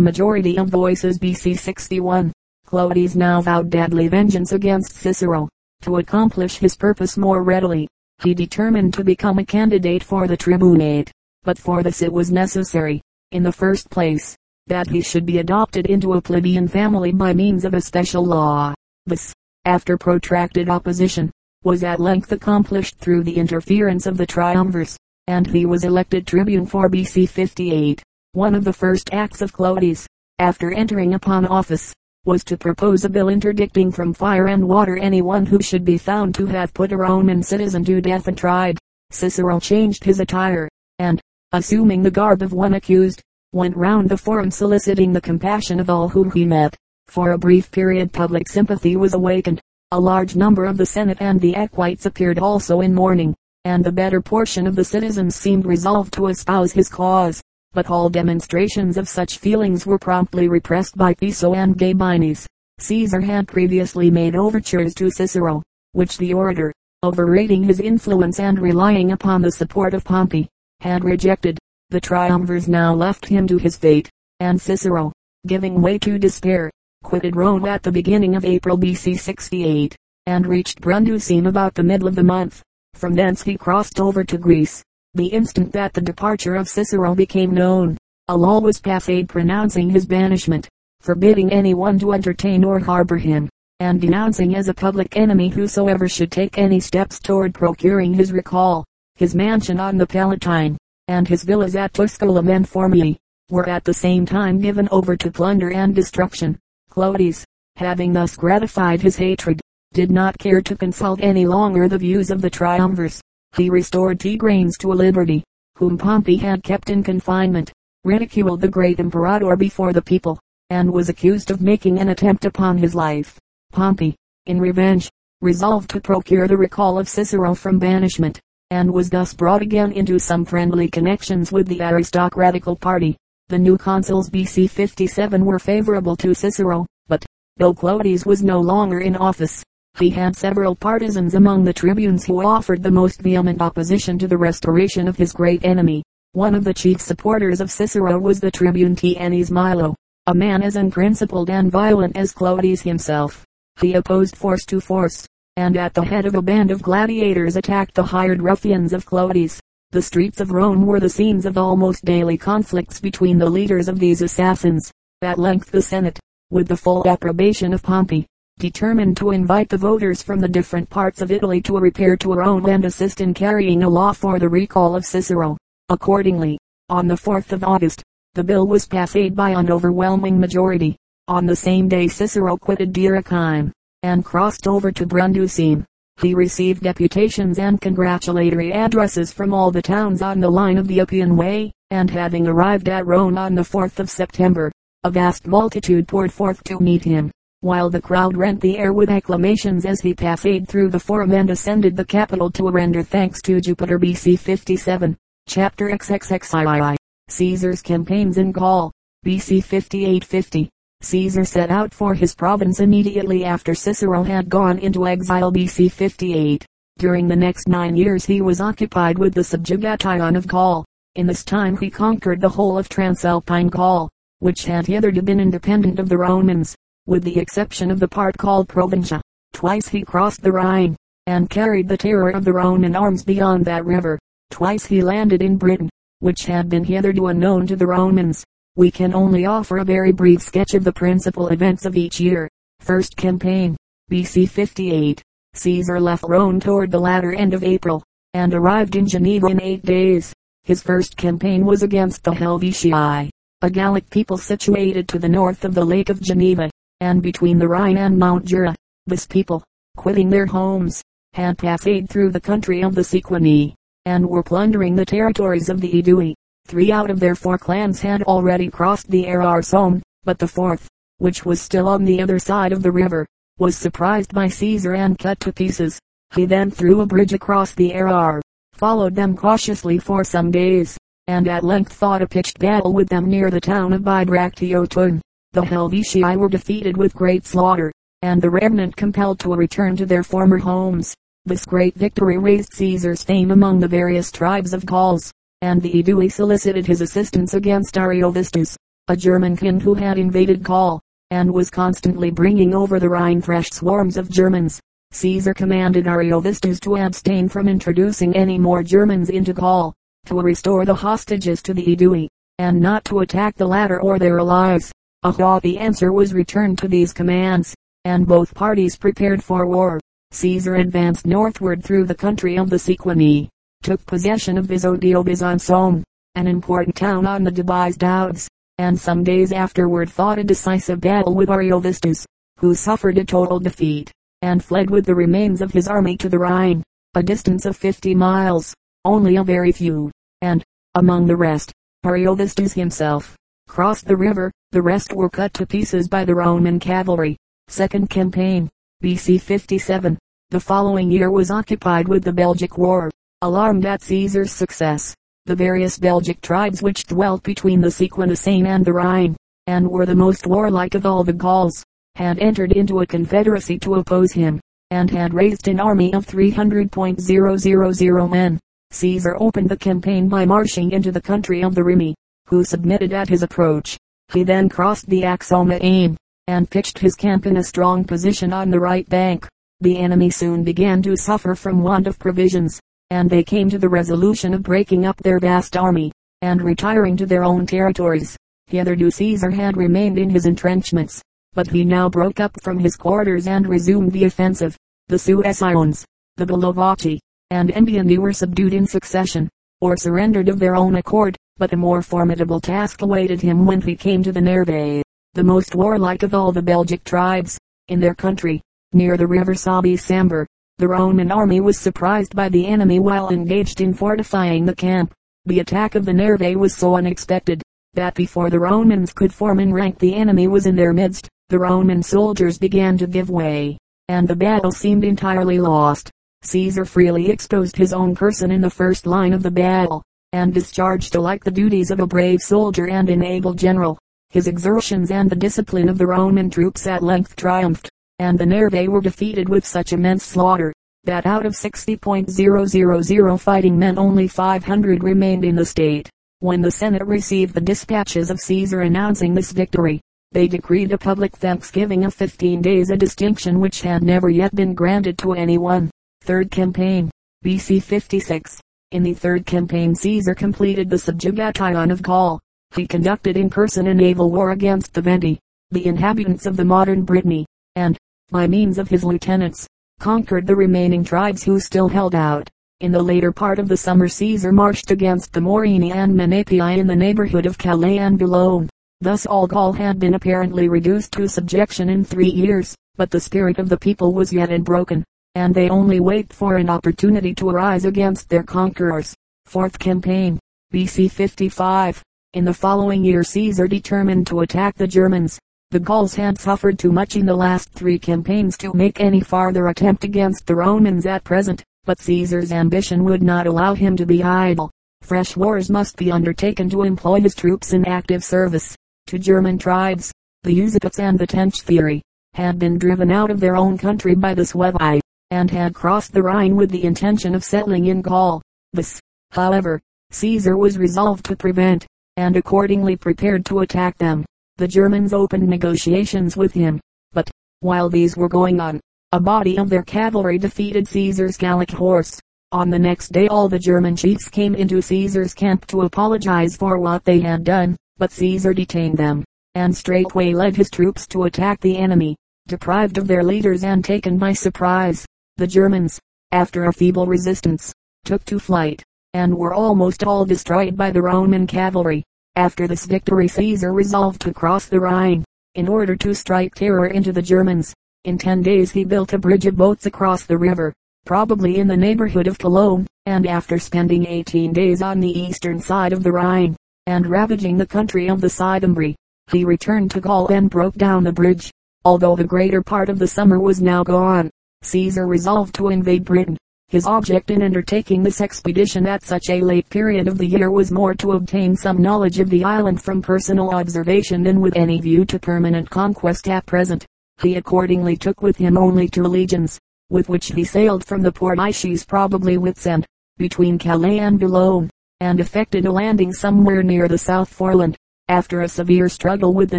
majority 0.00 0.58
of 0.58 0.68
voices 0.68 1.20
BC 1.20 1.56
61. 1.56 2.32
Clodius 2.66 3.14
now 3.14 3.40
vowed 3.40 3.70
deadly 3.70 4.08
vengeance 4.08 4.50
against 4.50 4.96
Cicero. 4.96 5.48
To 5.82 5.98
accomplish 5.98 6.56
his 6.56 6.74
purpose 6.74 7.16
more 7.16 7.44
readily, 7.44 7.86
he 8.24 8.34
determined 8.34 8.92
to 8.94 9.04
become 9.04 9.38
a 9.38 9.44
candidate 9.44 10.02
for 10.02 10.26
the 10.26 10.36
tribunate. 10.36 11.12
But 11.44 11.58
for 11.58 11.84
this 11.84 12.02
it 12.02 12.12
was 12.12 12.32
necessary, 12.32 13.00
in 13.30 13.44
the 13.44 13.52
first 13.52 13.88
place, 13.88 14.36
that 14.66 14.88
he 14.88 15.00
should 15.00 15.24
be 15.24 15.38
adopted 15.38 15.86
into 15.86 16.14
a 16.14 16.20
plebeian 16.20 16.66
family 16.66 17.12
by 17.12 17.32
means 17.32 17.64
of 17.64 17.72
a 17.72 17.80
special 17.80 18.26
law. 18.26 18.74
This, 19.06 19.32
after 19.64 19.96
protracted 19.96 20.68
opposition, 20.68 21.30
was 21.62 21.84
at 21.84 22.00
length 22.00 22.32
accomplished 22.32 22.98
through 22.98 23.22
the 23.22 23.36
interference 23.36 24.06
of 24.06 24.16
the 24.16 24.26
triumvirs 24.26 24.96
and 25.28 25.46
he 25.46 25.66
was 25.66 25.84
elected 25.84 26.26
tribune 26.26 26.66
for 26.66 26.88
BC 26.88 27.28
58. 27.28 28.02
One 28.32 28.54
of 28.54 28.64
the 28.64 28.72
first 28.72 29.12
acts 29.12 29.40
of 29.40 29.52
Clodius, 29.52 30.06
after 30.38 30.72
entering 30.72 31.14
upon 31.14 31.46
office, 31.46 31.92
was 32.24 32.42
to 32.44 32.56
propose 32.56 33.04
a 33.04 33.08
bill 33.08 33.28
interdicting 33.28 33.92
from 33.92 34.14
fire 34.14 34.46
and 34.46 34.68
water 34.68 34.96
anyone 34.96 35.46
who 35.46 35.62
should 35.62 35.84
be 35.84 35.98
found 35.98 36.34
to 36.34 36.46
have 36.46 36.74
put 36.74 36.92
a 36.92 36.96
Roman 36.96 37.42
citizen 37.42 37.84
to 37.84 38.00
death 38.00 38.26
and 38.28 38.36
tried. 38.36 38.78
Cicero 39.10 39.60
changed 39.60 40.02
his 40.02 40.18
attire, 40.18 40.68
and, 40.98 41.20
assuming 41.52 42.02
the 42.02 42.10
garb 42.10 42.42
of 42.42 42.52
one 42.52 42.74
accused, 42.74 43.22
went 43.52 43.76
round 43.76 44.08
the 44.08 44.16
forum 44.16 44.50
soliciting 44.50 45.12
the 45.12 45.20
compassion 45.20 45.78
of 45.78 45.90
all 45.90 46.08
whom 46.08 46.30
he 46.30 46.44
met. 46.44 46.76
For 47.08 47.32
a 47.32 47.38
brief 47.38 47.70
period 47.70 48.12
public 48.12 48.48
sympathy 48.48 48.96
was 48.96 49.14
awakened. 49.14 49.60
A 49.90 50.00
large 50.00 50.34
number 50.34 50.64
of 50.64 50.78
the 50.78 50.86
Senate 50.86 51.18
and 51.20 51.40
the 51.40 51.54
equites 51.54 52.06
appeared 52.06 52.38
also 52.38 52.80
in 52.80 52.94
mourning 52.94 53.34
and 53.64 53.84
the 53.84 53.92
better 53.92 54.20
portion 54.20 54.66
of 54.66 54.74
the 54.74 54.84
citizens 54.84 55.36
seemed 55.36 55.66
resolved 55.66 56.12
to 56.14 56.26
espouse 56.26 56.72
his 56.72 56.88
cause. 56.88 57.40
But 57.72 57.88
all 57.88 58.10
demonstrations 58.10 58.96
of 58.96 59.08
such 59.08 59.38
feelings 59.38 59.86
were 59.86 59.98
promptly 59.98 60.48
repressed 60.48 60.96
by 60.96 61.14
Piso 61.14 61.54
and 61.54 61.78
Gabinius. 61.78 62.46
Caesar 62.78 63.20
had 63.20 63.48
previously 63.48 64.10
made 64.10 64.34
overtures 64.34 64.94
to 64.94 65.10
Cicero, 65.10 65.62
which 65.92 66.18
the 66.18 66.34
orator, 66.34 66.72
overrating 67.04 67.62
his 67.62 67.80
influence 67.80 68.40
and 68.40 68.58
relying 68.58 69.12
upon 69.12 69.40
the 69.40 69.52
support 69.52 69.94
of 69.94 70.04
Pompey, 70.04 70.48
had 70.80 71.04
rejected. 71.04 71.58
The 71.90 72.00
triumvirs 72.00 72.68
now 72.68 72.94
left 72.94 73.26
him 73.26 73.46
to 73.46 73.58
his 73.58 73.76
fate, 73.76 74.10
and 74.40 74.60
Cicero, 74.60 75.12
giving 75.46 75.80
way 75.80 75.98
to 75.98 76.18
despair, 76.18 76.70
quitted 77.02 77.36
Rome 77.36 77.64
at 77.66 77.82
the 77.82 77.92
beginning 77.92 78.34
of 78.34 78.44
April 78.44 78.76
BC 78.76 79.18
68, 79.18 79.96
and 80.26 80.46
reached 80.46 80.80
Brundusium 80.80 81.46
about 81.46 81.74
the 81.74 81.82
middle 81.82 82.08
of 82.08 82.14
the 82.14 82.22
month. 82.22 82.62
From 83.02 83.14
thence 83.16 83.42
he 83.42 83.56
crossed 83.56 83.98
over 83.98 84.22
to 84.22 84.38
Greece. 84.38 84.80
The 85.14 85.26
instant 85.26 85.72
that 85.72 85.92
the 85.92 86.00
departure 86.00 86.54
of 86.54 86.68
Cicero 86.68 87.16
became 87.16 87.52
known, 87.52 87.98
a 88.28 88.36
law 88.36 88.60
was 88.60 88.80
passed 88.80 89.26
pronouncing 89.26 89.90
his 89.90 90.06
banishment, 90.06 90.68
forbidding 91.00 91.50
anyone 91.50 91.98
to 91.98 92.12
entertain 92.12 92.62
or 92.62 92.78
harbor 92.78 93.16
him, 93.16 93.48
and 93.80 94.00
denouncing 94.00 94.54
as 94.54 94.68
a 94.68 94.74
public 94.74 95.16
enemy 95.16 95.48
whosoever 95.48 96.08
should 96.08 96.30
take 96.30 96.56
any 96.58 96.78
steps 96.78 97.18
toward 97.18 97.54
procuring 97.54 98.14
his 98.14 98.30
recall. 98.30 98.84
His 99.16 99.34
mansion 99.34 99.80
on 99.80 99.96
the 99.96 100.06
Palatine, 100.06 100.78
and 101.08 101.26
his 101.26 101.42
villas 101.42 101.74
at 101.74 101.92
Tusculum 101.92 102.48
and 102.48 102.68
Formiae, 102.68 103.18
were 103.50 103.68
at 103.68 103.82
the 103.82 103.92
same 103.92 104.24
time 104.24 104.60
given 104.60 104.88
over 104.92 105.16
to 105.16 105.28
plunder 105.28 105.72
and 105.72 105.92
destruction. 105.92 106.56
Clodius, 106.88 107.44
having 107.74 108.12
thus 108.12 108.36
gratified 108.36 109.02
his 109.02 109.16
hatred, 109.16 109.60
did 109.92 110.10
not 110.10 110.38
care 110.38 110.62
to 110.62 110.76
consult 110.76 111.20
any 111.22 111.46
longer 111.46 111.88
the 111.88 111.98
views 111.98 112.30
of 112.30 112.40
the 112.40 112.50
triumvirs. 112.50 113.20
He 113.56 113.68
restored 113.68 114.18
Tigranes 114.18 114.78
to 114.78 114.92
a 114.92 114.94
liberty, 114.94 115.44
whom 115.76 115.98
Pompey 115.98 116.36
had 116.36 116.62
kept 116.62 116.90
in 116.90 117.02
confinement, 117.02 117.72
ridiculed 118.04 118.60
the 118.60 118.68
great 118.68 118.98
imperator 118.98 119.54
before 119.56 119.92
the 119.92 120.00
people, 120.00 120.38
and 120.70 120.90
was 120.90 121.08
accused 121.08 121.50
of 121.50 121.60
making 121.60 121.98
an 121.98 122.08
attempt 122.08 122.44
upon 122.44 122.78
his 122.78 122.94
life. 122.94 123.38
Pompey, 123.72 124.16
in 124.46 124.58
revenge, 124.58 125.10
resolved 125.42 125.90
to 125.90 126.00
procure 126.00 126.48
the 126.48 126.56
recall 126.56 126.98
of 126.98 127.08
Cicero 127.08 127.54
from 127.54 127.78
banishment, 127.78 128.40
and 128.70 128.90
was 128.90 129.10
thus 129.10 129.34
brought 129.34 129.60
again 129.60 129.92
into 129.92 130.18
some 130.18 130.44
friendly 130.44 130.88
connections 130.88 131.52
with 131.52 131.66
the 131.66 131.82
aristocratical 131.82 132.76
party. 132.76 133.16
The 133.48 133.58
new 133.58 133.76
consuls 133.76 134.30
BC 134.30 134.70
57 134.70 135.44
were 135.44 135.58
favorable 135.58 136.16
to 136.16 136.32
Cicero, 136.32 136.86
but, 137.08 137.22
though 137.58 137.74
Clodius 137.74 138.24
was 138.24 138.42
no 138.42 138.60
longer 138.60 139.00
in 139.00 139.14
office, 139.14 139.62
he 139.98 140.10
had 140.10 140.34
several 140.34 140.74
partisans 140.74 141.34
among 141.34 141.64
the 141.64 141.72
tribunes 141.72 142.24
who 142.24 142.44
offered 142.44 142.82
the 142.82 142.90
most 142.90 143.20
vehement 143.20 143.60
opposition 143.60 144.18
to 144.18 144.26
the 144.26 144.36
restoration 144.36 145.06
of 145.06 145.16
his 145.16 145.32
great 145.32 145.64
enemy. 145.64 146.02
One 146.32 146.54
of 146.54 146.64
the 146.64 146.72
chief 146.72 147.00
supporters 147.00 147.60
of 147.60 147.70
Cicero 147.70 148.18
was 148.18 148.40
the 148.40 148.50
tribune 148.50 148.96
T. 148.96 149.16
Annius 149.16 149.50
Milo, 149.50 149.94
a 150.26 150.34
man 150.34 150.62
as 150.62 150.76
unprincipled 150.76 151.50
and 151.50 151.70
violent 151.70 152.16
as 152.16 152.32
Clodius 152.32 152.82
himself. 152.82 153.44
He 153.80 153.94
opposed 153.94 154.34
force 154.34 154.64
to 154.66 154.80
force, 154.80 155.26
and 155.56 155.76
at 155.76 155.92
the 155.92 156.04
head 156.04 156.24
of 156.24 156.34
a 156.34 156.42
band 156.42 156.70
of 156.70 156.82
gladiators 156.82 157.56
attacked 157.56 157.94
the 157.94 158.02
hired 158.02 158.40
ruffians 158.40 158.94
of 158.94 159.04
Clodius. 159.04 159.60
The 159.90 160.00
streets 160.00 160.40
of 160.40 160.52
Rome 160.52 160.86
were 160.86 161.00
the 161.00 161.10
scenes 161.10 161.44
of 161.44 161.58
almost 161.58 162.04
daily 162.06 162.38
conflicts 162.38 162.98
between 162.98 163.36
the 163.36 163.50
leaders 163.50 163.88
of 163.88 163.98
these 163.98 164.22
assassins. 164.22 164.90
At 165.20 165.38
length 165.38 165.70
the 165.70 165.82
Senate, 165.82 166.18
with 166.50 166.66
the 166.66 166.76
full 166.76 167.06
approbation 167.06 167.74
of 167.74 167.82
Pompey, 167.82 168.26
determined 168.62 169.16
to 169.16 169.32
invite 169.32 169.68
the 169.68 169.76
voters 169.76 170.22
from 170.22 170.38
the 170.38 170.46
different 170.46 170.88
parts 170.88 171.20
of 171.20 171.32
Italy 171.32 171.60
to 171.60 171.76
repair 171.76 172.16
to 172.16 172.32
Rome 172.32 172.64
and 172.66 172.84
assist 172.84 173.20
in 173.20 173.34
carrying 173.34 173.82
a 173.82 173.88
law 173.88 174.12
for 174.12 174.38
the 174.38 174.48
recall 174.48 174.94
of 174.94 175.04
Cicero. 175.04 175.56
Accordingly, 175.88 176.60
on 176.88 177.08
the 177.08 177.16
4th 177.16 177.50
of 177.50 177.64
August, 177.64 178.04
the 178.34 178.44
bill 178.44 178.68
was 178.68 178.86
passed 178.86 179.34
by 179.34 179.50
an 179.50 179.68
overwhelming 179.68 180.38
majority. 180.38 180.96
On 181.26 181.44
the 181.44 181.56
same 181.56 181.88
day 181.88 182.06
Cicero 182.06 182.56
quitted 182.56 182.92
Dyrrhachium, 182.92 183.72
and 184.04 184.24
crossed 184.24 184.68
over 184.68 184.92
to 184.92 185.06
Brundusium. 185.06 185.84
He 186.20 186.32
received 186.32 186.84
deputations 186.84 187.58
and 187.58 187.80
congratulatory 187.80 188.72
addresses 188.72 189.32
from 189.32 189.52
all 189.52 189.72
the 189.72 189.82
towns 189.82 190.22
on 190.22 190.38
the 190.38 190.48
line 190.48 190.78
of 190.78 190.86
the 190.86 191.00
Appian 191.00 191.36
Way, 191.36 191.72
and 191.90 192.08
having 192.08 192.46
arrived 192.46 192.88
at 192.88 193.06
Rome 193.06 193.36
on 193.36 193.56
the 193.56 193.62
4th 193.62 193.98
of 193.98 194.08
September, 194.08 194.70
a 195.02 195.10
vast 195.10 195.48
multitude 195.48 196.06
poured 196.06 196.32
forth 196.32 196.62
to 196.62 196.78
meet 196.78 197.02
him 197.02 197.32
while 197.62 197.88
the 197.88 198.02
crowd 198.02 198.36
rent 198.36 198.60
the 198.60 198.76
air 198.76 198.92
with 198.92 199.08
acclamations 199.08 199.86
as 199.86 200.00
he 200.00 200.12
passed 200.12 200.66
through 200.66 200.88
the 200.88 200.98
forum 200.98 201.30
and 201.30 201.48
ascended 201.48 201.96
the 201.96 202.04
Capitol 202.04 202.50
to 202.50 202.68
render 202.68 203.04
thanks 203.04 203.40
to 203.40 203.60
Jupiter 203.60 204.00
BC 204.00 204.36
57. 204.36 205.16
Chapter 205.46 205.88
XXXII. 205.88 206.96
Caesar's 207.28 207.80
campaigns 207.80 208.36
in 208.36 208.50
Gaul. 208.50 208.90
BC 209.24 209.62
5850. 209.62 210.68
Caesar 211.02 211.44
set 211.44 211.70
out 211.70 211.94
for 211.94 212.14
his 212.14 212.34
province 212.34 212.80
immediately 212.80 213.44
after 213.44 213.76
Cicero 213.76 214.24
had 214.24 214.48
gone 214.48 214.80
into 214.80 215.06
exile 215.06 215.52
BC 215.52 215.92
58. 215.92 216.66
During 216.98 217.28
the 217.28 217.36
next 217.36 217.68
nine 217.68 217.94
years 217.94 218.24
he 218.24 218.40
was 218.40 218.60
occupied 218.60 219.18
with 219.18 219.34
the 219.34 219.44
subjugation 219.44 220.34
of 220.34 220.48
Gaul. 220.48 220.84
In 221.14 221.28
this 221.28 221.44
time 221.44 221.76
he 221.76 221.90
conquered 221.90 222.40
the 222.40 222.48
whole 222.48 222.76
of 222.76 222.88
Transalpine 222.88 223.70
Gaul, 223.70 224.08
which 224.40 224.64
had 224.64 224.88
hitherto 224.88 225.22
been 225.22 225.38
independent 225.38 226.00
of 226.00 226.08
the 226.08 226.18
Romans 226.18 226.74
with 227.06 227.24
the 227.24 227.38
exception 227.38 227.90
of 227.90 227.98
the 227.98 228.08
part 228.08 228.38
called 228.38 228.68
Provincia. 228.68 229.20
Twice 229.52 229.88
he 229.88 230.02
crossed 230.02 230.40
the 230.40 230.52
Rhine, 230.52 230.96
and 231.26 231.50
carried 231.50 231.88
the 231.88 231.96
terror 231.96 232.30
of 232.30 232.44
the 232.44 232.52
Rhone 232.52 232.84
in 232.84 232.94
arms 232.94 233.24
beyond 233.24 233.64
that 233.64 233.84
river. 233.84 234.18
Twice 234.50 234.86
he 234.86 235.02
landed 235.02 235.42
in 235.42 235.56
Britain, 235.56 235.88
which 236.20 236.46
had 236.46 236.68
been 236.68 236.84
hitherto 236.84 237.26
unknown 237.26 237.66
to 237.66 237.76
the 237.76 237.86
Romans. 237.86 238.44
We 238.76 238.90
can 238.90 239.14
only 239.14 239.46
offer 239.46 239.78
a 239.78 239.84
very 239.84 240.12
brief 240.12 240.42
sketch 240.42 240.74
of 240.74 240.84
the 240.84 240.92
principal 240.92 241.48
events 241.48 241.84
of 241.84 241.96
each 241.96 242.20
year. 242.20 242.48
First 242.80 243.16
campaign, 243.16 243.76
BC 244.10 244.48
58. 244.48 245.22
Caesar 245.54 246.00
left 246.00 246.24
Rome 246.26 246.60
toward 246.60 246.90
the 246.90 247.00
latter 247.00 247.32
end 247.32 247.52
of 247.52 247.64
April, 247.64 248.02
and 248.34 248.54
arrived 248.54 248.96
in 248.96 249.06
Geneva 249.06 249.48
in 249.48 249.60
eight 249.60 249.84
days. 249.84 250.32
His 250.64 250.82
first 250.82 251.16
campaign 251.16 251.66
was 251.66 251.82
against 251.82 252.22
the 252.22 252.32
Helvetii, 252.32 253.30
a 253.62 253.70
Gallic 253.70 254.08
people 254.10 254.38
situated 254.38 255.08
to 255.08 255.18
the 255.18 255.28
north 255.28 255.64
of 255.64 255.74
the 255.74 255.84
Lake 255.84 256.08
of 256.08 256.20
Geneva 256.20 256.70
and 257.02 257.20
between 257.20 257.58
the 257.58 257.66
Rhine 257.66 257.98
and 257.98 258.16
Mount 258.16 258.44
Jura. 258.44 258.76
This 259.08 259.26
people, 259.26 259.64
quitting 259.96 260.30
their 260.30 260.46
homes, 260.46 261.02
had 261.32 261.58
passed 261.58 262.08
through 262.08 262.30
the 262.30 262.40
country 262.40 262.82
of 262.82 262.94
the 262.94 263.02
Sequani, 263.02 263.74
and 264.04 264.28
were 264.28 264.44
plundering 264.44 264.94
the 264.94 265.04
territories 265.04 265.68
of 265.68 265.80
the 265.80 265.90
Aedui. 266.00 266.34
Three 266.68 266.92
out 266.92 267.10
of 267.10 267.18
their 267.18 267.34
four 267.34 267.58
clans 267.58 268.00
had 268.00 268.22
already 268.22 268.68
crossed 268.70 269.10
the 269.10 269.24
Ararsomme, 269.24 270.00
but 270.22 270.38
the 270.38 270.46
fourth, 270.46 270.86
which 271.18 271.44
was 271.44 271.60
still 271.60 271.88
on 271.88 272.04
the 272.04 272.22
other 272.22 272.38
side 272.38 272.72
of 272.72 272.84
the 272.84 272.92
river, 272.92 273.26
was 273.58 273.76
surprised 273.76 274.32
by 274.32 274.46
Caesar 274.46 274.94
and 274.94 275.18
cut 275.18 275.40
to 275.40 275.52
pieces. 275.52 275.98
He 276.36 276.46
then 276.46 276.70
threw 276.70 277.00
a 277.00 277.06
bridge 277.06 277.32
across 277.32 277.72
the 277.74 277.90
Arar, 277.90 278.40
followed 278.74 279.16
them 279.16 279.36
cautiously 279.36 279.98
for 279.98 280.22
some 280.22 280.52
days, 280.52 280.96
and 281.26 281.48
at 281.48 281.64
length 281.64 281.92
fought 281.92 282.22
a 282.22 282.28
pitched 282.28 282.60
battle 282.60 282.92
with 282.92 283.08
them 283.08 283.28
near 283.28 283.50
the 283.50 283.60
town 283.60 283.92
of 283.92 284.02
Bibracteotun. 284.02 285.20
The 285.54 285.66
Helvetii 285.66 286.36
were 286.36 286.48
defeated 286.48 286.96
with 286.96 287.14
great 287.14 287.44
slaughter, 287.44 287.92
and 288.22 288.40
the 288.40 288.48
remnant 288.48 288.96
compelled 288.96 289.38
to 289.40 289.54
return 289.54 289.96
to 289.96 290.06
their 290.06 290.22
former 290.22 290.56
homes. 290.56 291.14
This 291.44 291.66
great 291.66 291.94
victory 291.94 292.38
raised 292.38 292.72
Caesar's 292.72 293.22
fame 293.22 293.50
among 293.50 293.78
the 293.78 293.86
various 293.86 294.32
tribes 294.32 294.72
of 294.72 294.86
Gauls, 294.86 295.30
and 295.60 295.82
the 295.82 295.92
Aedui 295.92 296.32
solicited 296.32 296.86
his 296.86 297.02
assistance 297.02 297.52
against 297.52 297.96
Ariovistus, 297.96 298.78
a 299.08 299.16
German 299.16 299.54
king 299.54 299.78
who 299.78 299.92
had 299.92 300.16
invaded 300.16 300.62
Gaul, 300.62 301.02
and 301.30 301.52
was 301.52 301.68
constantly 301.68 302.30
bringing 302.30 302.74
over 302.74 302.98
the 302.98 303.10
Rhine 303.10 303.42
fresh 303.42 303.68
swarms 303.72 304.16
of 304.16 304.30
Germans. 304.30 304.80
Caesar 305.10 305.52
commanded 305.52 306.06
Ariovistus 306.06 306.80
to 306.80 306.96
abstain 306.96 307.46
from 307.46 307.68
introducing 307.68 308.34
any 308.34 308.58
more 308.58 308.82
Germans 308.82 309.28
into 309.28 309.52
Gaul, 309.52 309.92
to 310.24 310.34
restore 310.34 310.86
the 310.86 310.94
hostages 310.94 311.60
to 311.64 311.74
the 311.74 311.84
Aedui, 311.84 312.28
and 312.58 312.80
not 312.80 313.04
to 313.04 313.18
attack 313.18 313.56
the 313.56 313.68
latter 313.68 314.00
or 314.00 314.18
their 314.18 314.38
allies. 314.38 314.90
A 315.24 315.30
haughty 315.30 315.78
answer 315.78 316.12
was 316.12 316.34
returned 316.34 316.78
to 316.78 316.88
these 316.88 317.12
commands, 317.12 317.76
and 318.04 318.26
both 318.26 318.54
parties 318.54 318.96
prepared 318.96 319.42
for 319.42 319.66
war. 319.66 320.00
Caesar 320.32 320.74
advanced 320.74 321.26
northward 321.26 321.84
through 321.84 322.06
the 322.06 322.14
country 322.14 322.58
of 322.58 322.70
the 322.70 322.78
Sequani, 322.78 323.48
took 323.84 324.04
possession 324.04 324.58
of 324.58 324.66
Bizanzone, 324.66 326.02
an 326.34 326.48
important 326.48 326.96
town 326.96 327.24
on 327.26 327.44
the 327.44 327.52
Dubis 327.52 327.96
Doubs, 327.96 328.48
and 328.78 328.98
some 328.98 329.22
days 329.22 329.52
afterward 329.52 330.10
fought 330.10 330.40
a 330.40 330.44
decisive 330.44 331.00
battle 331.00 331.36
with 331.36 331.50
Ariovistus, 331.50 332.24
who 332.58 332.74
suffered 332.74 333.18
a 333.18 333.24
total 333.24 333.60
defeat, 333.60 334.10
and 334.40 334.64
fled 334.64 334.90
with 334.90 335.04
the 335.04 335.14
remains 335.14 335.60
of 335.60 335.72
his 335.72 335.86
army 335.86 336.16
to 336.16 336.28
the 336.28 336.38
Rhine, 336.38 336.82
a 337.14 337.22
distance 337.22 337.64
of 337.64 337.76
50 337.76 338.14
miles, 338.16 338.74
only 339.04 339.36
a 339.36 339.44
very 339.44 339.70
few, 339.70 340.10
and, 340.40 340.64
among 340.96 341.26
the 341.26 341.36
rest, 341.36 341.70
Ariovistus 342.04 342.72
himself, 342.72 343.36
crossed 343.68 344.06
the 344.06 344.16
river, 344.16 344.50
the 344.72 344.80
rest 344.80 345.12
were 345.12 345.28
cut 345.28 345.52
to 345.52 345.66
pieces 345.66 346.08
by 346.08 346.24
the 346.24 346.34
Roman 346.34 346.80
cavalry. 346.80 347.36
Second 347.68 348.08
campaign, 348.08 348.70
BC 349.04 349.38
57. 349.38 350.18
The 350.50 350.60
following 350.60 351.10
year 351.10 351.30
was 351.30 351.50
occupied 351.50 352.08
with 352.08 352.24
the 352.24 352.32
Belgic 352.32 352.78
War. 352.78 353.10
Alarmed 353.42 353.84
at 353.84 354.00
Caesar's 354.00 354.50
success, 354.50 355.14
the 355.44 355.54
various 355.54 355.98
Belgic 355.98 356.40
tribes 356.40 356.82
which 356.82 357.06
dwelt 357.06 357.42
between 357.42 357.82
the 357.82 357.90
Seine 357.90 358.66
and 358.66 358.82
the 358.82 358.94
Rhine, 358.94 359.36
and 359.66 359.90
were 359.90 360.06
the 360.06 360.14
most 360.14 360.46
warlike 360.46 360.94
of 360.94 361.04
all 361.04 361.22
the 361.22 361.34
Gauls, 361.34 361.84
had 362.14 362.38
entered 362.38 362.72
into 362.72 363.00
a 363.00 363.06
confederacy 363.06 363.78
to 363.80 363.96
oppose 363.96 364.32
him, 364.32 364.58
and 364.90 365.10
had 365.10 365.34
raised 365.34 365.68
an 365.68 365.80
army 365.80 366.14
of 366.14 366.26
300.000 366.26 368.30
men. 368.30 368.58
Caesar 368.90 369.36
opened 369.38 369.68
the 369.68 369.76
campaign 369.76 370.30
by 370.30 370.46
marching 370.46 370.92
into 370.92 371.12
the 371.12 371.20
country 371.20 371.62
of 371.62 371.74
the 371.74 371.84
Remi, 371.84 372.14
who 372.46 372.64
submitted 372.64 373.12
at 373.12 373.28
his 373.28 373.42
approach. 373.42 373.98
He 374.32 374.44
then 374.44 374.68
crossed 374.68 375.08
the 375.08 375.22
Axomaine, 375.22 376.16
and 376.46 376.70
pitched 376.70 376.98
his 376.98 377.14
camp 377.14 377.46
in 377.46 377.58
a 377.58 377.64
strong 377.64 378.04
position 378.04 378.52
on 378.52 378.70
the 378.70 378.80
right 378.80 379.08
bank. 379.08 379.46
The 379.80 379.98
enemy 379.98 380.30
soon 380.30 380.64
began 380.64 381.02
to 381.02 381.16
suffer 381.16 381.54
from 381.54 381.82
want 381.82 382.06
of 382.06 382.18
provisions, 382.18 382.80
and 383.10 383.28
they 383.28 383.44
came 383.44 383.68
to 383.68 383.78
the 383.78 383.88
resolution 383.88 384.54
of 384.54 384.62
breaking 384.62 385.04
up 385.04 385.18
their 385.18 385.38
vast 385.38 385.76
army, 385.76 386.12
and 386.40 386.62
retiring 386.62 387.16
to 387.18 387.26
their 387.26 387.44
own 387.44 387.66
territories. 387.66 388.36
Hitherto 388.68 389.10
Caesar 389.10 389.50
had 389.50 389.76
remained 389.76 390.18
in 390.18 390.30
his 390.30 390.46
entrenchments, 390.46 391.20
but 391.52 391.66
he 391.66 391.84
now 391.84 392.08
broke 392.08 392.40
up 392.40 392.56
from 392.62 392.78
his 392.78 392.96
quarters 392.96 393.46
and 393.46 393.68
resumed 393.68 394.12
the 394.12 394.24
offensive. 394.24 394.76
The 395.08 395.16
Suessians, 395.16 396.04
the 396.36 396.46
Bellovaci, 396.46 397.18
and 397.50 397.68
Endiani 397.68 398.16
were 398.16 398.32
subdued 398.32 398.72
in 398.72 398.86
succession, 398.86 399.50
or 399.82 399.96
surrendered 399.96 400.48
of 400.48 400.58
their 400.58 400.74
own 400.74 400.94
accord, 400.94 401.36
but 401.58 401.72
a 401.72 401.76
more 401.76 402.02
formidable 402.02 402.60
task 402.60 403.02
awaited 403.02 403.40
him 403.40 403.66
when 403.66 403.80
he 403.80 403.94
came 403.94 404.22
to 404.22 404.32
the 404.32 404.40
Nervii, 404.40 405.02
the 405.34 405.44
most 405.44 405.74
warlike 405.74 406.22
of 406.22 406.34
all 406.34 406.52
the 406.52 406.62
Belgic 406.62 407.04
tribes, 407.04 407.58
in 407.88 408.00
their 408.00 408.14
country, 408.14 408.60
near 408.92 409.16
the 409.16 409.26
river 409.26 409.54
Sabis 409.54 410.04
Sambre. 410.04 410.46
The 410.78 410.88
Roman 410.88 411.30
army 411.30 411.60
was 411.60 411.78
surprised 411.78 412.34
by 412.34 412.48
the 412.48 412.66
enemy 412.66 412.98
while 412.98 413.28
engaged 413.28 413.80
in 413.80 413.94
fortifying 413.94 414.64
the 414.64 414.74
camp. 414.74 415.12
The 415.44 415.60
attack 415.60 415.94
of 415.94 416.04
the 416.04 416.12
Nervii 416.12 416.56
was 416.56 416.74
so 416.74 416.96
unexpected, 416.96 417.62
that 417.94 418.14
before 418.14 418.50
the 418.50 418.60
Romans 418.60 419.12
could 419.12 419.32
form 419.32 419.60
in 419.60 419.72
rank 419.72 419.98
the 419.98 420.14
enemy 420.14 420.48
was 420.48 420.66
in 420.66 420.76
their 420.76 420.92
midst. 420.92 421.28
The 421.50 421.58
Roman 421.58 422.02
soldiers 422.02 422.58
began 422.58 422.96
to 422.98 423.06
give 423.06 423.28
way, 423.28 423.76
and 424.08 424.26
the 424.26 424.34
battle 424.34 424.72
seemed 424.72 425.04
entirely 425.04 425.58
lost. 425.58 426.10
Caesar 426.42 426.84
freely 426.84 427.30
exposed 427.30 427.76
his 427.76 427.92
own 427.92 428.14
person 428.14 428.50
in 428.50 428.62
the 428.62 428.70
first 428.70 429.06
line 429.06 429.32
of 429.32 429.42
the 429.42 429.50
battle, 429.50 430.02
and 430.32 430.54
discharged 430.54 431.14
alike 431.14 431.44
the 431.44 431.50
duties 431.50 431.90
of 431.90 432.00
a 432.00 432.06
brave 432.06 432.40
soldier 432.42 432.88
and 432.88 433.08
an 433.08 433.22
able 433.22 433.54
general. 433.54 433.98
His 434.30 434.46
exertions 434.46 435.10
and 435.10 435.28
the 435.28 435.36
discipline 435.36 435.88
of 435.88 435.98
the 435.98 436.06
Roman 436.06 436.48
troops 436.50 436.86
at 436.86 437.02
length 437.02 437.36
triumphed 437.36 437.90
and 438.22 438.38
the 438.38 438.44
Nervii 438.44 438.86
were 438.86 439.00
defeated 439.00 439.48
with 439.48 439.66
such 439.66 439.92
immense 439.92 440.22
slaughter, 440.22 440.72
that 441.04 441.26
out 441.26 441.44
of 441.44 441.54
60.000 441.54 443.40
fighting 443.40 443.76
men 443.76 443.98
only 443.98 444.28
500 444.28 445.02
remained 445.02 445.44
in 445.44 445.56
the 445.56 445.66
state. 445.66 446.08
When 446.38 446.60
the 446.60 446.70
Senate 446.70 447.04
received 447.04 447.52
the 447.52 447.60
dispatches 447.60 448.30
of 448.30 448.38
Caesar 448.38 448.82
announcing 448.82 449.34
this 449.34 449.50
victory, 449.50 450.00
they 450.30 450.46
decreed 450.46 450.92
a 450.92 450.98
public 450.98 451.36
thanksgiving 451.36 452.04
of 452.04 452.14
15 452.14 452.62
days 452.62 452.90
a 452.90 452.96
distinction 452.96 453.58
which 453.58 453.82
had 453.82 454.04
never 454.04 454.30
yet 454.30 454.54
been 454.54 454.72
granted 454.72 455.18
to 455.18 455.32
anyone. 455.32 455.90
Third 456.22 456.52
campaign, 456.52 457.10
BC 457.44 457.82
56. 457.82 458.60
In 458.92 459.02
the 459.02 459.14
third 459.14 459.46
campaign 459.46 459.94
Caesar 459.94 460.34
completed 460.34 460.90
the 460.90 460.98
subjugation 460.98 461.90
of 461.90 462.02
Gaul. 462.02 462.38
He 462.76 462.86
conducted 462.86 463.38
in 463.38 463.48
person 463.48 463.86
a 463.86 463.94
naval 463.94 464.30
war 464.30 464.50
against 464.50 464.92
the 464.92 465.00
Veneti, 465.00 465.38
the 465.70 465.86
inhabitants 465.86 466.44
of 466.44 466.58
the 466.58 466.64
modern 466.66 467.02
Brittany, 467.02 467.46
and, 467.74 467.96
by 468.30 468.46
means 468.46 468.76
of 468.76 468.88
his 468.88 469.02
lieutenants, 469.02 469.66
conquered 469.98 470.46
the 470.46 470.54
remaining 470.54 471.04
tribes 471.04 471.42
who 471.42 471.58
still 471.58 471.88
held 471.88 472.14
out. 472.14 472.50
In 472.80 472.92
the 472.92 473.02
later 473.02 473.32
part 473.32 473.58
of 473.58 473.66
the 473.66 473.78
summer 473.78 474.08
Caesar 474.08 474.52
marched 474.52 474.90
against 474.90 475.32
the 475.32 475.40
Morini 475.40 475.94
and 475.94 476.14
Menapii 476.14 476.76
in 476.76 476.86
the 476.86 476.94
neighborhood 476.94 477.46
of 477.46 477.56
Calais 477.56 477.96
and 477.96 478.18
Boulogne. 478.18 478.68
Thus 479.00 479.24
all 479.24 479.46
Gaul 479.46 479.72
had 479.72 479.98
been 479.98 480.12
apparently 480.12 480.68
reduced 480.68 481.12
to 481.12 481.26
subjection 481.28 481.88
in 481.88 482.04
three 482.04 482.30
years, 482.30 482.76
but 482.96 483.10
the 483.10 483.20
spirit 483.20 483.58
of 483.58 483.70
the 483.70 483.78
people 483.78 484.12
was 484.12 484.34
yet 484.34 484.50
unbroken, 484.50 485.02
and 485.34 485.54
they 485.54 485.68
only 485.68 486.00
wait 486.00 486.32
for 486.32 486.56
an 486.56 486.68
opportunity 486.68 487.34
to 487.34 487.48
arise 487.48 487.84
against 487.84 488.28
their 488.28 488.42
conquerors. 488.42 489.14
Fourth 489.46 489.78
campaign, 489.78 490.38
BC 490.72 491.10
55. 491.10 492.02
In 492.34 492.44
the 492.44 492.54
following 492.54 493.04
year 493.04 493.22
Caesar 493.22 493.66
determined 493.66 494.26
to 494.26 494.40
attack 494.40 494.76
the 494.76 494.86
Germans, 494.86 495.38
the 495.70 495.80
Gauls 495.80 496.14
had 496.14 496.38
suffered 496.38 496.78
too 496.78 496.92
much 496.92 497.16
in 497.16 497.24
the 497.24 497.34
last 497.34 497.70
three 497.72 497.98
campaigns 497.98 498.58
to 498.58 498.74
make 498.74 499.00
any 499.00 499.20
farther 499.20 499.68
attempt 499.68 500.04
against 500.04 500.46
the 500.46 500.54
Romans 500.54 501.06
at 501.06 501.24
present, 501.24 501.64
but 501.84 502.00
Caesar's 502.00 502.52
ambition 502.52 503.04
would 503.04 503.22
not 503.22 503.46
allow 503.46 503.74
him 503.74 503.96
to 503.96 504.06
be 504.06 504.22
idle. 504.22 504.70
Fresh 505.00 505.36
wars 505.36 505.70
must 505.70 505.96
be 505.96 506.12
undertaken 506.12 506.68
to 506.70 506.82
employ 506.82 507.20
his 507.20 507.34
troops 507.34 507.72
in 507.72 507.86
active 507.86 508.22
service. 508.22 508.76
To 509.08 509.18
German 509.18 509.58
tribes, 509.58 510.12
the 510.42 510.52
Usipetes 510.54 510.98
and 510.98 511.18
the 511.18 511.26
Tenchtheri, 511.26 512.00
had 512.34 512.58
been 512.58 512.78
driven 512.78 513.10
out 513.10 513.30
of 513.30 513.40
their 513.40 513.56
own 513.56 513.76
country 513.76 514.14
by 514.14 514.34
the 514.34 514.42
Suevi, 514.42 515.00
and 515.32 515.50
had 515.50 515.74
crossed 515.74 516.12
the 516.12 516.22
Rhine 516.22 516.56
with 516.56 516.70
the 516.70 516.84
intention 516.84 517.34
of 517.34 517.42
settling 517.42 517.86
in 517.86 518.02
Gaul. 518.02 518.42
This, 518.74 519.00
however, 519.30 519.80
Caesar 520.10 520.58
was 520.58 520.76
resolved 520.76 521.24
to 521.24 521.36
prevent, 521.36 521.86
and 522.18 522.36
accordingly 522.36 522.96
prepared 522.96 523.46
to 523.46 523.60
attack 523.60 523.96
them 523.96 524.26
the 524.58 524.68
Germans 524.68 525.14
opened 525.14 525.48
negotiations 525.48 526.36
with 526.36 526.52
him. 526.52 526.78
But, 527.12 527.30
while 527.60 527.88
these 527.88 528.14
were 528.14 528.28
going 528.28 528.60
on, 528.60 528.78
a 529.12 529.20
body 529.20 529.56
of 529.56 529.70
their 529.70 529.82
cavalry 529.82 530.36
defeated 530.36 530.86
Caesar's 530.86 531.38
Gallic 531.38 531.70
horse. 531.70 532.20
On 532.52 532.68
the 532.68 532.78
next 532.78 533.08
day 533.08 533.26
all 533.26 533.48
the 533.48 533.58
German 533.58 533.96
chiefs 533.96 534.28
came 534.28 534.54
into 534.54 534.82
Caesar's 534.82 535.32
camp 535.32 535.66
to 535.68 535.80
apologize 535.80 536.54
for 536.54 536.78
what 536.78 537.06
they 537.06 537.20
had 537.20 537.42
done, 537.42 537.74
but 537.96 538.12
Caesar 538.12 538.52
detained 538.52 538.98
them, 538.98 539.24
and 539.54 539.74
straightway 539.74 540.34
led 540.34 540.56
his 540.56 540.68
troops 540.68 541.06
to 541.06 541.24
attack 541.24 541.58
the 541.60 541.78
enemy. 541.78 542.16
Deprived 542.48 542.98
of 542.98 543.06
their 543.06 543.24
leaders 543.24 543.64
and 543.64 543.82
taken 543.82 544.18
by 544.18 544.34
surprise, 544.34 545.06
the 545.42 545.46
Germans, 545.48 545.98
after 546.30 546.66
a 546.66 546.72
feeble 546.72 547.04
resistance, 547.04 547.74
took 548.04 548.24
to 548.26 548.38
flight, 548.38 548.80
and 549.12 549.36
were 549.36 549.52
almost 549.52 550.04
all 550.04 550.24
destroyed 550.24 550.76
by 550.76 550.92
the 550.92 551.02
Roman 551.02 551.48
cavalry. 551.48 552.04
After 552.36 552.68
this 552.68 552.86
victory 552.86 553.26
Caesar 553.26 553.72
resolved 553.72 554.20
to 554.20 554.32
cross 554.32 554.66
the 554.66 554.78
Rhine, 554.78 555.24
in 555.56 555.66
order 555.66 555.96
to 555.96 556.14
strike 556.14 556.54
terror 556.54 556.86
into 556.86 557.10
the 557.10 557.20
Germans. 557.20 557.74
In 558.04 558.18
ten 558.18 558.40
days 558.40 558.70
he 558.70 558.84
built 558.84 559.14
a 559.14 559.18
bridge 559.18 559.44
of 559.46 559.56
boats 559.56 559.86
across 559.86 560.24
the 560.24 560.38
river, 560.38 560.72
probably 561.06 561.58
in 561.58 561.66
the 561.66 561.76
neighborhood 561.76 562.28
of 562.28 562.38
Cologne, 562.38 562.86
and 563.06 563.26
after 563.26 563.58
spending 563.58 564.06
18 564.06 564.52
days 564.52 564.80
on 564.80 565.00
the 565.00 565.10
eastern 565.10 565.58
side 565.58 565.92
of 565.92 566.04
the 566.04 566.12
Rhine, 566.12 566.54
and 566.86 567.08
ravaging 567.08 567.56
the 567.56 567.66
country 567.66 568.06
of 568.06 568.20
the 568.20 568.30
Sigambri, 568.30 568.94
he 569.32 569.44
returned 569.44 569.90
to 569.90 570.00
Gaul 570.00 570.28
and 570.28 570.48
broke 570.48 570.76
down 570.76 571.02
the 571.02 571.10
bridge. 571.10 571.50
Although 571.84 572.14
the 572.14 572.32
greater 572.32 572.62
part 572.62 572.88
of 572.88 573.00
the 573.00 573.08
summer 573.08 573.40
was 573.40 573.60
now 573.60 573.82
gone, 573.82 574.30
Caesar 574.64 575.06
resolved 575.06 575.54
to 575.56 575.68
invade 575.68 576.04
Britain. 576.04 576.36
His 576.68 576.86
object 576.86 577.30
in 577.30 577.42
undertaking 577.42 578.02
this 578.02 578.20
expedition 578.20 578.86
at 578.86 579.04
such 579.04 579.28
a 579.28 579.42
late 579.42 579.68
period 579.68 580.08
of 580.08 580.16
the 580.16 580.26
year 580.26 580.50
was 580.50 580.72
more 580.72 580.94
to 580.94 581.12
obtain 581.12 581.54
some 581.54 581.82
knowledge 581.82 582.18
of 582.18 582.30
the 582.30 582.44
island 582.44 582.82
from 582.82 583.02
personal 583.02 583.50
observation 583.50 584.22
than 584.22 584.40
with 584.40 584.56
any 584.56 584.80
view 584.80 585.04
to 585.04 585.18
permanent 585.18 585.68
conquest 585.68 586.28
at 586.28 586.46
present. 586.46 586.86
He 587.20 587.36
accordingly 587.36 587.96
took 587.96 588.22
with 588.22 588.38
him 588.38 588.56
only 588.56 588.88
two 588.88 589.04
legions, 589.04 589.58
with 589.90 590.08
which 590.08 590.28
he 590.28 590.44
sailed 590.44 590.84
from 590.84 591.02
the 591.02 591.12
port 591.12 591.38
Itius 591.38 591.84
probably 591.84 592.38
Wissant, 592.38 592.86
between 593.18 593.58
Calais 593.58 593.98
and 593.98 594.18
Boulogne, 594.18 594.70
and 595.00 595.20
effected 595.20 595.66
a 595.66 595.70
landing 595.70 596.12
somewhere 596.12 596.62
near 596.62 596.88
the 596.88 596.96
South 596.96 597.28
Foreland. 597.28 597.76
After 598.08 598.40
a 598.40 598.48
severe 598.48 598.88
struggle 598.88 599.34
with 599.34 599.50
the 599.50 599.58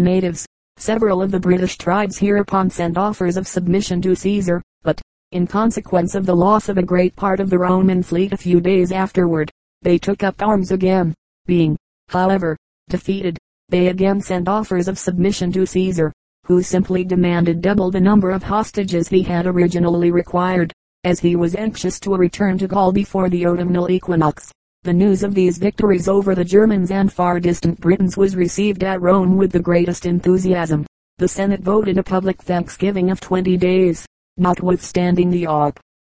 natives, 0.00 0.46
several 0.76 1.22
of 1.22 1.30
the 1.30 1.40
British 1.40 1.78
tribes 1.78 2.18
hereupon 2.18 2.70
sent 2.70 2.98
offers 2.98 3.36
of 3.36 3.46
submission 3.46 4.02
to 4.02 4.14
Caesar, 4.14 4.62
but, 4.82 5.00
in 5.32 5.46
consequence 5.46 6.14
of 6.14 6.26
the 6.26 6.36
loss 6.36 6.68
of 6.68 6.78
a 6.78 6.82
great 6.82 7.16
part 7.16 7.40
of 7.40 7.50
the 7.50 7.58
Roman 7.58 8.02
fleet 8.02 8.32
a 8.32 8.36
few 8.36 8.60
days 8.60 8.92
afterward, 8.92 9.50
they 9.82 9.98
took 9.98 10.22
up 10.22 10.42
arms 10.42 10.70
again. 10.70 11.14
Being, 11.46 11.76
however, 12.08 12.56
defeated, 12.88 13.38
they 13.68 13.88
again 13.88 14.20
sent 14.20 14.48
offers 14.48 14.88
of 14.88 14.98
submission 14.98 15.52
to 15.52 15.66
Caesar, 15.66 16.12
who 16.44 16.62
simply 16.62 17.04
demanded 17.04 17.62
double 17.62 17.90
the 17.90 18.00
number 18.00 18.30
of 18.30 18.42
hostages 18.42 19.08
he 19.08 19.22
had 19.22 19.46
originally 19.46 20.10
required, 20.10 20.72
as 21.04 21.20
he 21.20 21.36
was 21.36 21.54
anxious 21.54 21.98
to 22.00 22.14
return 22.14 22.58
to 22.58 22.68
Gaul 22.68 22.92
before 22.92 23.28
the 23.28 23.46
autumnal 23.46 23.90
equinox. 23.90 24.52
The 24.84 24.92
news 24.92 25.22
of 25.22 25.34
these 25.34 25.56
victories 25.56 26.08
over 26.08 26.34
the 26.34 26.44
Germans 26.44 26.90
and 26.90 27.10
far 27.10 27.40
distant 27.40 27.80
Britons 27.80 28.18
was 28.18 28.36
received 28.36 28.84
at 28.84 29.00
Rome 29.00 29.38
with 29.38 29.50
the 29.50 29.58
greatest 29.58 30.04
enthusiasm. 30.04 30.84
The 31.16 31.26
Senate 31.26 31.62
voted 31.62 31.96
a 31.96 32.02
public 32.02 32.42
thanksgiving 32.42 33.10
of 33.10 33.18
twenty 33.18 33.56
days, 33.56 34.04
notwithstanding 34.36 35.30
the 35.30 35.46
op 35.46 35.80